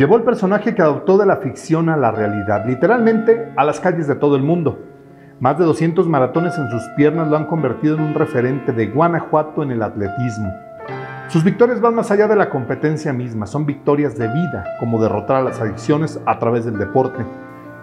llevó 0.00 0.16
el 0.16 0.22
personaje 0.22 0.74
que 0.74 0.80
adoptó 0.80 1.18
de 1.18 1.26
la 1.26 1.36
ficción 1.36 1.90
a 1.90 1.96
la 1.98 2.10
realidad, 2.10 2.64
literalmente 2.64 3.52
a 3.54 3.64
las 3.64 3.80
calles 3.80 4.08
de 4.08 4.14
todo 4.14 4.34
el 4.34 4.42
mundo. 4.42 4.78
Más 5.40 5.58
de 5.58 5.66
200 5.66 6.08
maratones 6.08 6.56
en 6.56 6.70
sus 6.70 6.82
piernas 6.96 7.28
lo 7.28 7.36
han 7.36 7.44
convertido 7.44 7.96
en 7.96 8.04
un 8.04 8.14
referente 8.14 8.72
de 8.72 8.86
Guanajuato 8.86 9.62
en 9.62 9.72
el 9.72 9.82
atletismo. 9.82 10.54
Sus 11.28 11.44
victorias 11.44 11.82
van 11.82 11.96
más 11.96 12.10
allá 12.10 12.28
de 12.28 12.36
la 12.36 12.48
competencia 12.48 13.12
misma, 13.12 13.44
son 13.44 13.66
victorias 13.66 14.16
de 14.16 14.28
vida, 14.28 14.64
como 14.78 15.02
derrotar 15.02 15.36
a 15.36 15.42
las 15.42 15.60
adicciones 15.60 16.18
a 16.24 16.38
través 16.38 16.64
del 16.64 16.78
deporte. 16.78 17.22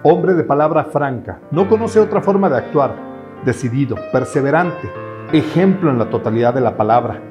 Hombre 0.02 0.34
de 0.34 0.43
palabra 0.43 0.85
franca, 0.85 1.38
no 1.52 1.70
conoce 1.70 1.99
otra 1.99 2.21
forma 2.21 2.49
de 2.49 2.57
actuar, 2.57 2.95
decidido, 3.45 3.95
perseverante, 4.12 4.91
ejemplo 5.34 5.91
en 5.91 5.99
la 5.99 6.09
totalidad 6.09 6.55
de 6.55 6.62
la 6.62 6.77
palabra. 6.77 7.21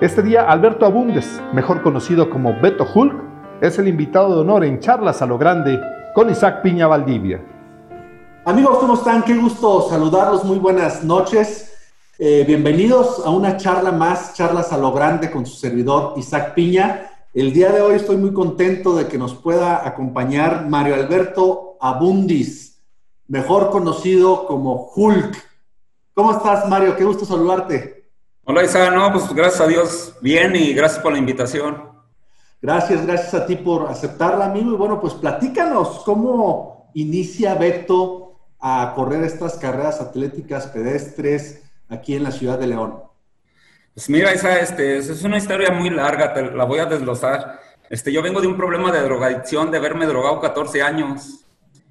Este 0.00 0.22
día 0.22 0.42
Alberto 0.50 0.86
Abundes, 0.86 1.40
mejor 1.52 1.82
conocido 1.82 2.30
como 2.30 2.60
Beto 2.60 2.84
Hulk, 2.92 3.33
es 3.66 3.78
el 3.78 3.88
invitado 3.88 4.34
de 4.34 4.40
honor 4.42 4.62
en 4.64 4.78
Charlas 4.78 5.22
a 5.22 5.26
lo 5.26 5.38
Grande 5.38 5.80
con 6.14 6.28
Isaac 6.28 6.60
Piña 6.60 6.86
Valdivia. 6.86 7.42
Amigos, 8.44 8.76
¿cómo 8.78 8.92
están? 8.92 9.22
Qué 9.22 9.34
gusto 9.34 9.88
saludarlos, 9.88 10.44
muy 10.44 10.58
buenas 10.58 11.02
noches. 11.02 11.72
Eh, 12.18 12.44
bienvenidos 12.46 13.22
a 13.24 13.30
una 13.30 13.56
charla 13.56 13.90
más, 13.90 14.34
charlas 14.34 14.70
a 14.70 14.76
lo 14.76 14.92
grande 14.92 15.30
con 15.30 15.46
su 15.46 15.56
servidor 15.56 16.12
Isaac 16.18 16.52
Piña. 16.52 17.10
El 17.32 17.54
día 17.54 17.72
de 17.72 17.80
hoy 17.80 17.94
estoy 17.94 18.18
muy 18.18 18.34
contento 18.34 18.94
de 18.94 19.08
que 19.08 19.16
nos 19.16 19.34
pueda 19.34 19.88
acompañar 19.88 20.68
Mario 20.68 20.94
Alberto 20.94 21.78
Abundis, 21.80 22.82
mejor 23.28 23.70
conocido 23.70 24.44
como 24.46 24.90
Hulk. 24.94 25.36
¿Cómo 26.12 26.32
estás, 26.32 26.68
Mario? 26.68 26.96
Qué 26.96 27.04
gusto 27.04 27.24
saludarte. 27.24 28.10
Hola, 28.44 28.62
Isaac. 28.62 28.94
No, 28.94 29.10
pues 29.10 29.32
gracias 29.32 29.62
a 29.62 29.66
Dios, 29.66 30.14
bien 30.20 30.54
y 30.54 30.74
gracias 30.74 31.02
por 31.02 31.12
la 31.12 31.18
invitación. 31.18 31.93
Gracias, 32.64 33.06
gracias 33.06 33.34
a 33.34 33.44
ti 33.44 33.56
por 33.56 33.90
aceptarla, 33.90 34.46
amigo. 34.46 34.72
Y 34.72 34.76
bueno, 34.76 34.98
pues 34.98 35.12
platícanos 35.12 36.00
cómo 36.02 36.90
inicia 36.94 37.54
Beto 37.56 38.38
a 38.58 38.94
correr 38.96 39.22
estas 39.22 39.58
carreras 39.58 40.00
atléticas 40.00 40.68
pedestres 40.68 41.62
aquí 41.90 42.16
en 42.16 42.22
la 42.22 42.32
ciudad 42.32 42.58
de 42.58 42.68
León? 42.68 43.02
Pues 43.92 44.08
mira, 44.08 44.32
esa 44.32 44.60
este, 44.60 44.96
es 44.96 45.22
una 45.24 45.36
historia 45.36 45.72
muy 45.72 45.90
larga, 45.90 46.32
te 46.32 46.52
la 46.52 46.64
voy 46.64 46.78
a 46.78 46.86
desglosar. 46.86 47.60
Este, 47.90 48.10
yo 48.10 48.22
vengo 48.22 48.40
de 48.40 48.46
un 48.46 48.56
problema 48.56 48.90
de 48.90 49.02
drogadicción, 49.02 49.70
de 49.70 49.76
haberme 49.76 50.06
drogado 50.06 50.40
14 50.40 50.80
años 50.80 51.44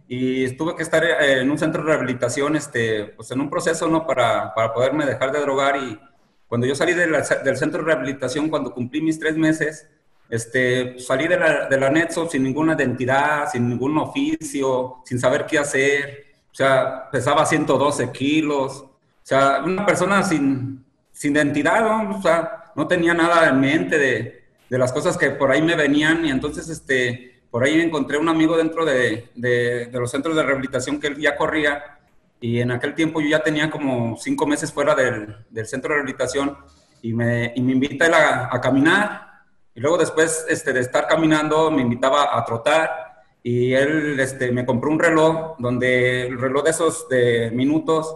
y 0.08 0.58
tuve 0.58 0.76
que 0.76 0.82
estar 0.82 1.04
eh, 1.04 1.42
en 1.42 1.52
un 1.52 1.60
centro 1.60 1.84
de 1.84 1.90
rehabilitación, 1.90 2.56
este, 2.56 3.14
pues 3.16 3.30
en 3.30 3.42
un 3.42 3.50
proceso, 3.52 3.88
¿no? 3.88 4.08
Para, 4.08 4.56
para 4.56 4.74
poderme 4.74 5.06
dejar 5.06 5.32
de 5.32 5.40
drogar 5.40 5.78
y 5.78 6.00
cuando 6.48 6.66
yo 6.66 6.74
salí 6.74 6.94
del 6.94 7.58
centro 7.58 7.84
de 7.84 7.94
rehabilitación, 7.94 8.50
cuando 8.50 8.74
cumplí 8.74 9.04
mis 9.04 9.20
tres 9.20 9.38
meses, 9.38 9.88
este, 10.34 10.98
salí 10.98 11.28
de 11.28 11.38
la, 11.38 11.68
de 11.68 11.80
la 11.80 11.92
NETSO 11.92 12.28
sin 12.28 12.42
ninguna 12.42 12.74
identidad, 12.74 13.52
sin 13.52 13.70
ningún 13.70 13.96
oficio, 14.00 14.96
sin 15.06 15.20
saber 15.20 15.46
qué 15.46 15.60
hacer, 15.60 16.26
o 16.52 16.56
sea, 16.56 17.08
pesaba 17.12 17.46
112 17.46 18.12
kilos, 18.12 18.78
o 18.78 18.90
sea, 19.22 19.62
una 19.64 19.86
persona 19.86 20.24
sin, 20.24 20.84
sin 21.12 21.36
identidad, 21.36 21.82
¿no? 21.82 22.18
O 22.18 22.22
sea, 22.24 22.72
no 22.76 22.88
tenía 22.88 23.14
nada 23.14 23.48
en 23.48 23.60
mente 23.60 24.00
de, 24.00 24.44
de, 24.68 24.78
las 24.80 24.92
cosas 24.92 25.20
que 25.20 25.30
por 25.30 25.52
ahí 25.52 25.62
me 25.62 25.76
venían. 25.76 26.26
Y 26.26 26.32
entonces, 26.32 26.68
este, 26.68 27.44
por 27.52 27.64
ahí 27.64 27.80
encontré 27.80 28.18
un 28.18 28.28
amigo 28.28 28.58
dentro 28.58 28.86
de, 28.86 29.30
de, 29.36 29.86
de 29.86 30.00
los 30.00 30.10
centros 30.10 30.36
de 30.36 30.42
rehabilitación 30.42 31.00
que 31.00 31.08
él 31.08 31.18
ya 31.18 31.36
corría. 31.36 32.00
Y 32.42 32.60
en 32.60 32.72
aquel 32.72 32.96
tiempo 32.96 33.22
yo 33.22 33.28
ya 33.28 33.44
tenía 33.44 33.70
como 33.70 34.18
cinco 34.18 34.48
meses 34.48 34.74
fuera 34.74 34.96
del, 34.96 35.46
del 35.52 35.68
centro 35.68 35.90
de 35.90 35.98
rehabilitación. 35.98 36.58
Y 37.04 37.14
me, 37.14 37.54
y 37.56 37.62
me 37.62 37.74
invita 37.74 38.08
a, 38.08 38.56
a, 38.56 38.60
caminar 38.60 39.33
y 39.76 39.80
luego 39.80 39.98
después 39.98 40.46
este, 40.50 40.74
de 40.74 40.82
estar 40.82 41.08
caminando 41.08 41.72
me 41.72 41.82
invitaba 41.82 42.38
a 42.38 42.44
trotar 42.46 43.26
y 43.42 43.74
él 43.74 44.20
este, 44.20 44.52
me 44.52 44.66
compró 44.66 44.92
un 44.92 45.00
reloj 45.00 45.56
donde 45.60 46.28
el 46.28 46.40
reloj 46.40 46.64
de 46.64 46.70
esos 46.70 47.10
de 47.10 47.52
minutos 47.52 48.16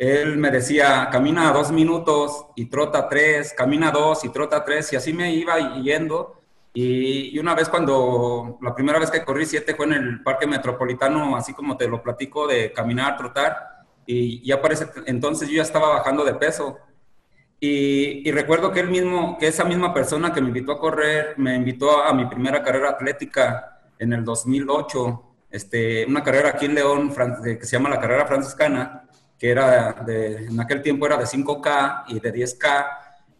él 0.00 0.38
me 0.38 0.50
decía, 0.50 1.10
camina 1.12 1.52
dos 1.52 1.70
minutos 1.70 2.46
y 2.56 2.70
trota 2.70 3.06
tres, 3.06 3.52
camina 3.52 3.90
dos 3.90 4.24
y 4.24 4.30
trota 4.30 4.64
tres, 4.64 4.90
y 4.94 4.96
así 4.96 5.12
me 5.12 5.30
iba 5.34 5.74
yendo. 5.82 6.40
Y, 6.72 7.38
una 7.38 7.54
vez 7.54 7.68
cuando, 7.68 8.56
la 8.62 8.74
primera 8.74 8.98
vez 8.98 9.10
que 9.10 9.22
corrí 9.22 9.44
siete 9.44 9.74
fue 9.74 9.84
en 9.84 9.92
el 9.92 10.22
Parque 10.22 10.46
Metropolitano, 10.46 11.36
así 11.36 11.52
como 11.52 11.76
te 11.76 11.86
lo 11.86 12.02
platico, 12.02 12.46
de 12.46 12.72
caminar, 12.72 13.18
trotar, 13.18 13.58
y 14.06 14.42
ya 14.42 14.62
parece, 14.62 14.86
entonces 15.04 15.50
yo 15.50 15.56
ya 15.56 15.62
estaba 15.62 15.90
bajando 15.90 16.24
de 16.24 16.32
peso. 16.32 16.78
Y, 17.62 18.26
y, 18.26 18.32
recuerdo 18.32 18.72
que 18.72 18.80
él 18.80 18.88
mismo, 18.88 19.36
que 19.36 19.46
esa 19.46 19.64
misma 19.64 19.92
persona 19.92 20.32
que 20.32 20.40
me 20.40 20.48
invitó 20.48 20.72
a 20.72 20.80
correr, 20.80 21.34
me 21.36 21.54
invitó 21.54 22.02
a 22.02 22.14
mi 22.14 22.24
primera 22.24 22.62
carrera 22.62 22.88
atlética 22.88 23.80
en 23.98 24.14
el 24.14 24.24
2008, 24.24 25.22
este, 25.50 26.06
una 26.06 26.24
carrera 26.24 26.50
aquí 26.50 26.66
en 26.66 26.74
León 26.74 27.12
que 27.44 27.66
se 27.66 27.76
llama 27.76 27.90
la 27.90 28.00
carrera 28.00 28.26
franciscana, 28.26 29.04
que 29.38 29.50
era 29.50 29.92
de, 30.06 30.46
en 30.46 30.60
aquel 30.60 30.80
tiempo 30.80 31.06
era 31.06 31.18
de 31.18 31.24
5K 31.24 32.04
y 32.08 32.20
de 32.20 32.32
10K, 32.32 32.86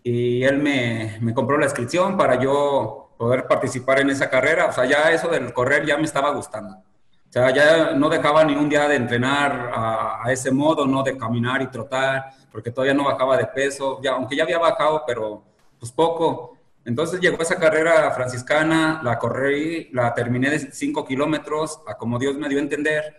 y 0.02 0.42
él 0.44 0.58
me, 0.58 1.18
me, 1.20 1.32
compró 1.32 1.56
la 1.56 1.66
inscripción 1.66 2.16
para 2.16 2.40
yo 2.40 3.14
poder 3.18 3.46
participar 3.46 4.00
en 4.00 4.10
esa 4.10 4.28
carrera. 4.30 4.66
O 4.66 4.72
sea, 4.72 4.86
ya 4.86 5.10
eso 5.12 5.28
del 5.28 5.52
correr 5.52 5.84
ya 5.86 5.98
me 5.98 6.04
estaba 6.04 6.30
gustando. 6.30 6.82
O 7.30 7.32
sea, 7.32 7.54
ya 7.54 7.92
no 7.92 8.08
dejaba 8.08 8.42
ni 8.42 8.56
un 8.56 8.68
día 8.68 8.88
de 8.88 8.96
entrenar 8.96 9.70
a, 9.72 10.32
ese 10.32 10.50
modo, 10.50 10.84
¿no? 10.84 11.04
De 11.04 11.16
caminar 11.16 11.62
y 11.62 11.68
trotar, 11.68 12.24
porque 12.50 12.72
todavía 12.72 12.92
no 12.92 13.04
bajaba 13.04 13.36
de 13.36 13.46
peso, 13.46 14.00
ya, 14.02 14.14
aunque 14.14 14.34
ya 14.34 14.42
había 14.42 14.58
bajado, 14.58 15.04
pero 15.06 15.44
pues 15.78 15.92
poco. 15.92 16.58
Entonces 16.84 17.20
llegó 17.20 17.40
esa 17.40 17.54
carrera 17.54 18.10
franciscana, 18.10 19.00
la 19.04 19.16
corrí, 19.16 19.90
la 19.92 20.12
terminé 20.12 20.50
de 20.50 20.58
5 20.58 21.04
kilómetros, 21.06 21.80
a 21.86 21.94
como 21.96 22.18
Dios 22.18 22.36
me 22.36 22.48
dio 22.48 22.58
a 22.58 22.62
entender 22.62 23.14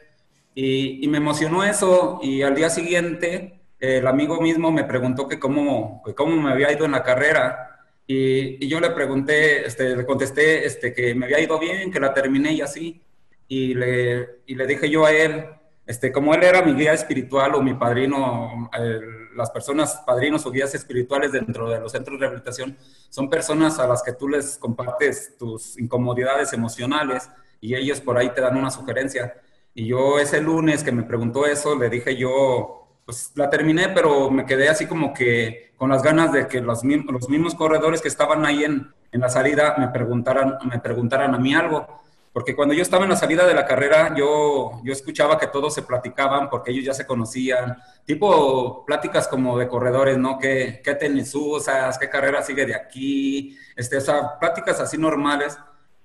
y, 0.53 1.07
me 1.07 1.17
emocionó 1.17 1.63
eso 1.63 2.19
y 2.22 2.41
al 2.41 2.55
día 2.55 2.69
siguiente 2.69 3.61
el 3.79 4.05
amigo 4.07 4.41
mismo 4.41 4.72
me 4.72 4.83
preguntó 4.83 5.25
que 5.28 5.39
cómo, 5.39 6.01
que 6.05 6.13
cómo 6.13 6.35
me 6.35 6.51
había 6.51 6.72
ido 6.73 6.83
en 6.83 6.91
la 6.91 7.03
carrera 7.03 7.85
y, 8.05 8.66
y, 8.66 8.67
yo 8.67 8.81
le 8.81 8.89
pregunté, 8.89 9.66
este, 9.66 9.95
le 9.95 10.05
contesté 10.05 10.66
este, 10.66 10.93
que 10.93 11.16
me 11.16 11.28
había 11.28 11.39
ido 11.39 11.57
bien, 11.59 11.91
que 11.91 11.99
la 12.01 12.13
terminé 12.13 12.51
y 12.51 12.61
así. 12.61 13.01
Y 13.51 13.73
le, 13.73 14.44
y 14.45 14.56
le 14.56 14.66
dije 14.66 14.89
yo 14.89 15.06
a 15.06 15.12
él, 15.12 15.44
este, 15.85 16.13
como 16.13 16.34
él 16.34 16.41
era 16.41 16.62
mi 16.62 16.73
guía 16.73 16.94
espiritual 16.94 17.53
o 17.53 17.62
mi 17.62 17.73
padrino, 17.73 18.69
las 19.35 19.51
personas 19.51 20.01
padrinos 20.07 20.45
o 20.45 20.51
guías 20.51 20.73
espirituales 20.73 21.34
dentro 21.34 21.69
de 21.69 21.81
los 21.81 21.91
centros 21.91 22.17
de 22.17 22.28
rehabilitación 22.28 22.78
son 23.09 23.29
personas 23.29 23.78
a 23.78 23.90
las 23.90 24.03
que 24.03 24.13
tú 24.13 24.29
les 24.29 24.57
compartes 24.57 25.35
tus 25.38 25.78
incomodidades 25.78 26.53
emocionales 26.53 27.29
y 27.59 27.75
ellos 27.75 28.00
por 28.00 28.17
ahí 28.17 28.29
te 28.29 28.40
dan 28.40 28.56
una 28.56 28.72
sugerencia. 28.72 29.34
Y 29.73 29.88
yo 29.88 30.17
ese 30.17 30.40
lunes 30.40 30.81
que 30.81 30.94
me 30.94 31.03
preguntó 31.03 31.45
eso, 31.45 31.78
le 31.78 31.90
dije 31.90 32.16
yo, 32.16 32.88
pues 33.03 33.34
la 33.35 33.50
terminé, 33.50 33.90
pero 33.90 34.31
me 34.31 34.45
quedé 34.45 34.69
así 34.69 34.85
como 34.85 35.13
que 35.13 35.73
con 35.75 35.90
las 35.90 36.03
ganas 36.03 36.31
de 36.31 36.47
que 36.47 36.61
los, 36.61 36.85
los 36.85 37.28
mismos 37.28 37.56
corredores 37.56 38.01
que 38.01 38.07
estaban 38.07 38.45
ahí 38.45 38.63
en, 38.63 38.94
en, 39.11 39.19
la 39.19 39.28
salida 39.28 39.75
me 39.78 39.90
preguntaran, 39.90 40.57
me 40.63 40.79
preguntaran 40.79 41.35
a 41.35 41.38
mí 41.38 41.53
algo. 41.53 42.00
Porque 42.33 42.55
cuando 42.55 42.73
yo 42.73 42.81
estaba 42.81 43.03
en 43.03 43.09
la 43.09 43.17
salida 43.17 43.45
de 43.45 43.53
la 43.53 43.65
carrera, 43.65 44.15
yo, 44.15 44.81
yo 44.83 44.93
escuchaba 44.93 45.37
que 45.37 45.47
todos 45.47 45.73
se 45.73 45.81
platicaban 45.81 46.49
porque 46.49 46.71
ellos 46.71 46.85
ya 46.85 46.93
se 46.93 47.05
conocían, 47.05 47.77
tipo 48.05 48.85
pláticas 48.85 49.27
como 49.27 49.57
de 49.57 49.67
corredores, 49.67 50.17
¿no? 50.17 50.37
¿Qué, 50.39 50.81
qué 50.83 50.95
tenis 50.95 51.35
usas? 51.35 51.97
¿Qué 51.97 52.09
carrera 52.09 52.41
sigue 52.41 52.65
de 52.65 52.75
aquí? 52.75 53.57
Este, 53.75 53.97
o 53.97 54.01
sea, 54.01 54.39
pláticas 54.39 54.79
así 54.79 54.97
normales. 54.97 55.57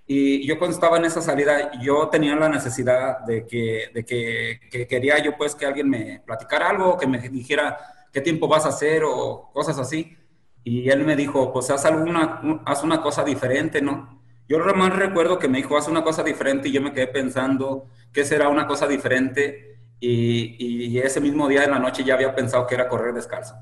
Y 0.09 0.47
yo 0.47 0.59
cuando 0.59 0.75
estaba 0.75 0.97
en 0.99 1.05
esa 1.05 1.21
salida, 1.21 1.73
yo 1.81 2.09
tenía 2.09 2.35
la 2.37 2.49
necesidad 2.49 3.21
de 3.21 3.47
que, 3.47 3.91
de 3.95 4.05
que, 4.05 4.61
que, 4.71 4.87
quería 4.87 5.19
yo 5.19 5.37
pues 5.37 5.55
que 5.55 5.67
alguien 5.67 5.89
me 5.89 6.23
platicara 6.25 6.71
algo, 6.71 6.97
que 6.97 7.07
me 7.07 7.19
dijera 7.29 7.79
qué 8.13 8.21
tiempo 8.21 8.49
vas 8.49 8.67
a 8.67 8.71
hacer 8.71 9.03
o 9.05 9.51
cosas 9.53 9.79
así. 9.79 10.17
Y 10.65 10.91
él 10.91 11.05
me 11.05 11.15
dijo, 11.15 11.53
pues 11.53 11.71
haz, 11.71 11.85
alguna, 11.85 12.41
haz 12.65 12.83
una 12.83 13.01
cosa 13.01 13.23
diferente, 13.23 13.81
¿no? 13.81 14.17
Yo 14.49 14.59
más 14.59 14.97
recuerdo 14.97 15.39
que 15.39 15.49
me 15.49 15.59
dijo, 15.59 15.77
haz 15.77 15.89
una 15.89 16.05
cosa 16.05 16.23
diferente 16.23 16.69
y 16.69 16.73
yo 16.73 16.81
me 16.81 16.93
quedé 16.93 17.09
pensando 17.09 17.87
qué 18.13 18.25
será 18.25 18.49
una 18.49 18.67
cosa 18.67 18.87
diferente. 18.87 19.79
Y, 19.99 20.57
y 20.59 20.99
ese 20.99 21.21
mismo 21.21 21.49
día 21.49 21.63
de 21.63 21.69
la 21.69 21.79
noche 21.79 22.05
ya 22.05 22.15
había 22.15 22.35
pensado 22.35 22.67
que 22.67 22.75
era 22.75 22.89
correr 22.89 23.15
descalzo. 23.15 23.55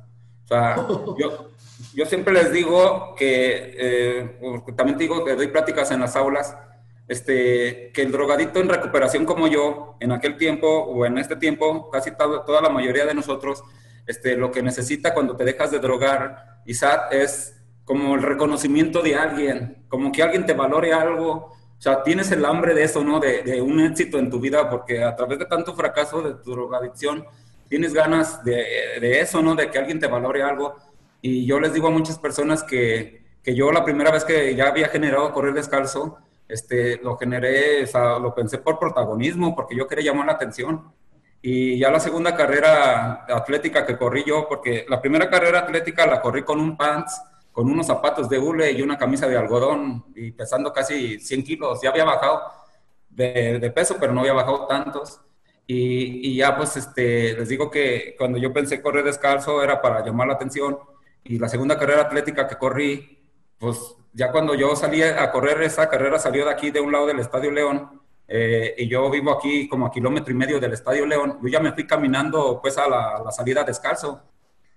O 0.44 0.48
sea, 0.48 0.76
yo, 1.18 1.50
yo 1.94 2.06
siempre 2.06 2.34
les 2.34 2.52
digo 2.52 3.14
que, 3.16 3.74
eh, 3.78 4.38
también 4.76 4.98
digo 4.98 5.24
que 5.24 5.34
doy 5.34 5.48
pláticas 5.48 5.90
en 5.90 6.00
las 6.00 6.16
aulas, 6.16 6.56
este, 7.08 7.90
que 7.92 8.02
el 8.02 8.12
drogadito 8.12 8.60
en 8.60 8.68
recuperación 8.68 9.24
como 9.24 9.46
yo, 9.46 9.96
en 10.00 10.12
aquel 10.12 10.36
tiempo 10.36 10.66
o 10.68 11.04
en 11.06 11.18
este 11.18 11.36
tiempo, 11.36 11.90
casi 11.90 12.10
toda 12.16 12.60
la 12.60 12.68
mayoría 12.68 13.04
de 13.06 13.14
nosotros, 13.14 13.62
este, 14.06 14.36
lo 14.36 14.50
que 14.50 14.62
necesita 14.62 15.14
cuando 15.14 15.36
te 15.36 15.44
dejas 15.44 15.70
de 15.70 15.78
drogar, 15.78 16.60
Isaac, 16.66 17.08
es 17.12 17.62
como 17.84 18.14
el 18.14 18.22
reconocimiento 18.22 19.02
de 19.02 19.14
alguien, 19.16 19.84
como 19.88 20.10
que 20.10 20.22
alguien 20.22 20.46
te 20.46 20.54
valore 20.54 20.92
algo. 20.92 21.30
O 21.30 21.80
sea, 21.84 22.02
tienes 22.02 22.30
el 22.32 22.44
hambre 22.44 22.74
de 22.74 22.84
eso, 22.84 23.04
¿no? 23.04 23.20
De, 23.20 23.42
de 23.42 23.60
un 23.60 23.80
éxito 23.80 24.18
en 24.18 24.30
tu 24.30 24.40
vida, 24.40 24.70
porque 24.70 25.02
a 25.02 25.14
través 25.14 25.38
de 25.38 25.46
tanto 25.46 25.74
fracaso 25.74 26.22
de 26.22 26.34
tu 26.42 26.52
drogadicción, 26.52 27.24
tienes 27.68 27.92
ganas 27.92 28.42
de, 28.44 28.64
de 29.00 29.20
eso, 29.20 29.42
¿no? 29.42 29.54
De 29.54 29.70
que 29.70 29.78
alguien 29.78 29.98
te 30.00 30.06
valore 30.06 30.42
algo. 30.42 30.76
Y 31.20 31.46
yo 31.46 31.60
les 31.60 31.72
digo 31.72 31.88
a 31.88 31.90
muchas 31.90 32.18
personas 32.18 32.62
que, 32.62 33.24
que 33.42 33.54
yo 33.54 33.70
la 33.70 33.84
primera 33.84 34.10
vez 34.10 34.24
que 34.24 34.54
ya 34.54 34.68
había 34.68 34.88
generado 34.88 35.32
correr 35.32 35.52
descalzo, 35.52 36.18
este, 36.48 36.98
lo 37.02 37.16
generé, 37.16 37.84
o 37.84 37.86
sea, 37.86 38.18
lo 38.18 38.34
pensé 38.34 38.58
por 38.58 38.78
protagonismo, 38.78 39.54
porque 39.54 39.76
yo 39.76 39.86
quería 39.86 40.12
llamar 40.12 40.26
la 40.26 40.32
atención. 40.32 40.92
Y 41.42 41.78
ya 41.78 41.90
la 41.90 42.00
segunda 42.00 42.34
carrera 42.34 43.26
atlética 43.28 43.84
que 43.84 43.98
corrí 43.98 44.24
yo, 44.26 44.46
porque 44.48 44.86
la 44.88 45.00
primera 45.00 45.28
carrera 45.28 45.60
atlética 45.60 46.06
la 46.06 46.22
corrí 46.22 46.42
con 46.42 46.58
un 46.58 46.76
pants, 46.76 47.20
con 47.54 47.70
unos 47.70 47.86
zapatos 47.86 48.28
de 48.28 48.38
hule 48.38 48.72
y 48.72 48.82
una 48.82 48.98
camisa 48.98 49.26
de 49.26 49.38
algodón, 49.38 50.04
y 50.14 50.32
pesando 50.32 50.72
casi 50.72 51.18
100 51.18 51.42
kilos. 51.44 51.80
Ya 51.82 51.88
había 51.88 52.04
bajado 52.04 52.42
de, 53.08 53.58
de 53.58 53.70
peso, 53.70 53.96
pero 53.98 54.12
no 54.12 54.20
había 54.20 54.34
bajado 54.34 54.66
tantos. 54.66 55.22
Y, 55.66 56.28
y, 56.28 56.36
ya 56.36 56.54
pues 56.56 56.76
este, 56.76 57.32
les 57.34 57.48
digo 57.48 57.70
que 57.70 58.14
cuando 58.18 58.36
yo 58.38 58.52
pensé 58.52 58.82
correr 58.82 59.04
descalzo 59.04 59.62
era 59.62 59.80
para 59.80 60.04
llamar 60.04 60.26
la 60.28 60.34
atención. 60.34 60.78
Y 61.22 61.38
la 61.38 61.48
segunda 61.48 61.78
carrera 61.78 62.02
atlética 62.02 62.46
que 62.46 62.56
corrí, 62.56 63.22
pues 63.58 63.78
ya 64.12 64.30
cuando 64.30 64.54
yo 64.54 64.76
salí 64.76 65.02
a 65.02 65.30
correr 65.30 65.62
esa 65.62 65.88
carrera 65.88 66.18
salió 66.18 66.44
de 66.44 66.50
aquí, 66.50 66.70
de 66.70 66.80
un 66.80 66.92
lado 66.92 67.06
del 67.06 67.20
Estadio 67.20 67.50
León, 67.50 68.02
eh, 68.26 68.74
y 68.78 68.88
yo 68.88 69.10
vivo 69.10 69.32
aquí 69.32 69.68
como 69.68 69.86
a 69.86 69.90
kilómetro 69.90 70.32
y 70.32 70.36
medio 70.36 70.58
del 70.58 70.72
Estadio 70.72 71.06
León, 71.06 71.38
yo 71.42 71.48
ya 71.48 71.60
me 71.60 71.72
fui 71.72 71.86
caminando 71.86 72.58
pues 72.60 72.78
a 72.78 72.88
la, 72.88 73.30
salida 73.30 73.64
descalzo. 73.64 74.22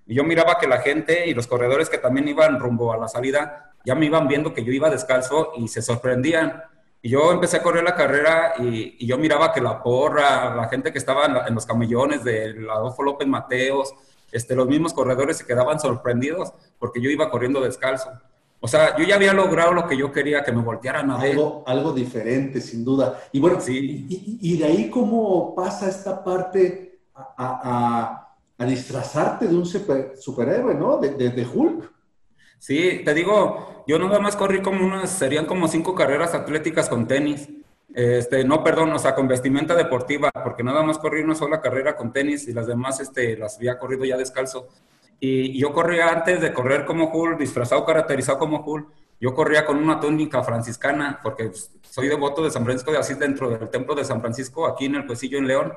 Y 0.08 0.16
yo 0.16 0.24
miraba 0.24 0.58
que 0.58 0.68
la 0.68 0.80
gente 0.80 1.28
y 1.28 1.34
los 1.34 1.48
corredores 1.48 1.90
que 1.90 1.98
también 1.98 2.28
iban 2.28 2.60
rumbo 2.60 2.94
a 2.94 2.98
la 2.98 3.08
salida, 3.08 3.74
ya 3.86 3.96
me 3.96 4.06
iban 4.06 4.28
viendo 4.28 4.54
que 4.54 4.64
yo 4.64 4.72
iba 4.72 4.90
descalzo 4.90 5.52
y 5.58 5.68
se 5.68 5.82
sorprendían. 5.82 6.64
Y 7.02 7.10
yo 7.10 7.32
empecé 7.32 7.58
a 7.58 7.64
correr 7.64 7.84
la 7.84 7.96
carrera 7.96 8.54
y, 8.60 9.06
yo 9.06 9.18
miraba 9.18 9.54
que 9.54 9.62
la 9.62 9.84
porra, 9.84 10.56
la 10.56 10.68
gente 10.68 10.92
que 10.92 10.98
estaba 10.98 11.26
en, 11.26 11.36
en 11.48 11.56
los 11.56 11.66
camellones 11.66 12.24
de 12.24 12.56
Adolfo 12.70 13.04
López 13.04 13.28
Mateos, 13.28 13.94
este, 14.32 14.56
los 14.56 14.68
mismos 14.68 14.94
corredores 14.94 15.38
se 15.38 15.46
quedaban 15.46 15.80
sorprendidos 15.80 16.54
porque 16.80 17.02
yo 17.02 17.10
iba 17.10 17.30
corriendo 17.30 17.62
descalzo. 17.62 18.12
O 18.60 18.68
sea, 18.68 18.98
yo 18.98 19.06
ya 19.06 19.16
había 19.16 19.34
logrado 19.34 19.74
lo 19.74 19.88
que 19.88 19.96
yo 19.96 20.12
quería, 20.12 20.44
que 20.44 20.52
me 20.52 20.64
voltearan 20.64 21.12
a 21.12 21.18
ver. 21.18 21.32
Algo, 21.34 21.64
algo 21.68 21.94
diferente, 21.94 22.60
sin 22.60 22.84
duda. 22.84 23.22
Y 23.32 23.40
bueno, 23.40 23.62
sí. 23.62 24.08
y, 24.10 24.58
de 24.58 24.66
ahí 24.66 24.90
cómo 24.90 25.54
pasa 25.54 25.88
esta 25.88 26.24
parte 26.24 27.00
a, 27.14 27.36
a, 27.38 28.27
disfrazarte 28.66 29.48
de 29.48 29.56
un 29.56 29.66
superhéroe, 29.66 30.74
¿no? 30.74 30.98
De, 30.98 31.12
de, 31.12 31.46
Hulk. 31.46 31.92
Sí, 32.58 33.02
te 33.06 33.14
digo, 33.14 33.84
yo 33.88 34.00
nada 34.00 34.20
más 34.20 34.36
corrí 34.36 34.62
como 34.62 34.86
unas, 34.86 35.12
serían 35.12 35.46
como 35.46 35.68
cinco 35.68 35.94
carreras 35.94 36.34
atléticas 36.34 36.90
con 36.90 37.08
tenis. 37.08 37.48
Este, 37.94 38.44
no, 38.44 38.64
perdón, 38.64 38.92
o 38.94 39.00
sea, 39.00 39.16
con 39.16 39.28
vestimenta 39.28 39.76
deportiva, 39.76 40.32
porque 40.32 40.64
nada 40.64 40.84
más 40.84 40.98
corrí 40.98 41.22
una 41.22 41.36
sola 41.36 41.62
carrera 41.62 41.96
con 41.96 42.12
tenis 42.12 42.48
y 42.48 42.54
las 42.54 42.68
demás 42.68 43.00
este, 43.00 43.38
las 43.38 43.58
había 43.58 43.78
corrido 43.78 44.06
ya 44.06 44.18
descalzo. 44.18 44.68
Y, 45.20 45.58
yo 45.60 45.74
corría 45.74 46.10
antes 46.10 46.42
de 46.42 46.54
correr 46.54 46.86
como 46.86 47.12
Hulk, 47.12 47.40
disfrazado, 47.40 47.86
caracterizado 47.86 48.40
como 48.40 48.64
Hulk, 48.64 48.88
yo 49.20 49.34
corría 49.34 49.66
con 49.66 49.78
una 49.78 50.00
túnica 50.00 50.44
franciscana, 50.44 51.20
porque 51.24 51.52
soy 51.82 52.08
devoto 52.08 52.44
de 52.44 52.52
San 52.52 52.64
Francisco 52.64 52.92
de 52.92 53.00
Asís 53.00 53.18
dentro 53.18 53.50
del 53.50 53.70
templo 53.70 53.96
de 53.96 54.06
San 54.06 54.22
Francisco, 54.22 54.68
aquí 54.68 54.86
en 54.86 54.96
el 54.96 55.08
Cuecillo 55.08 55.38
en 55.38 55.48
León. 55.48 55.74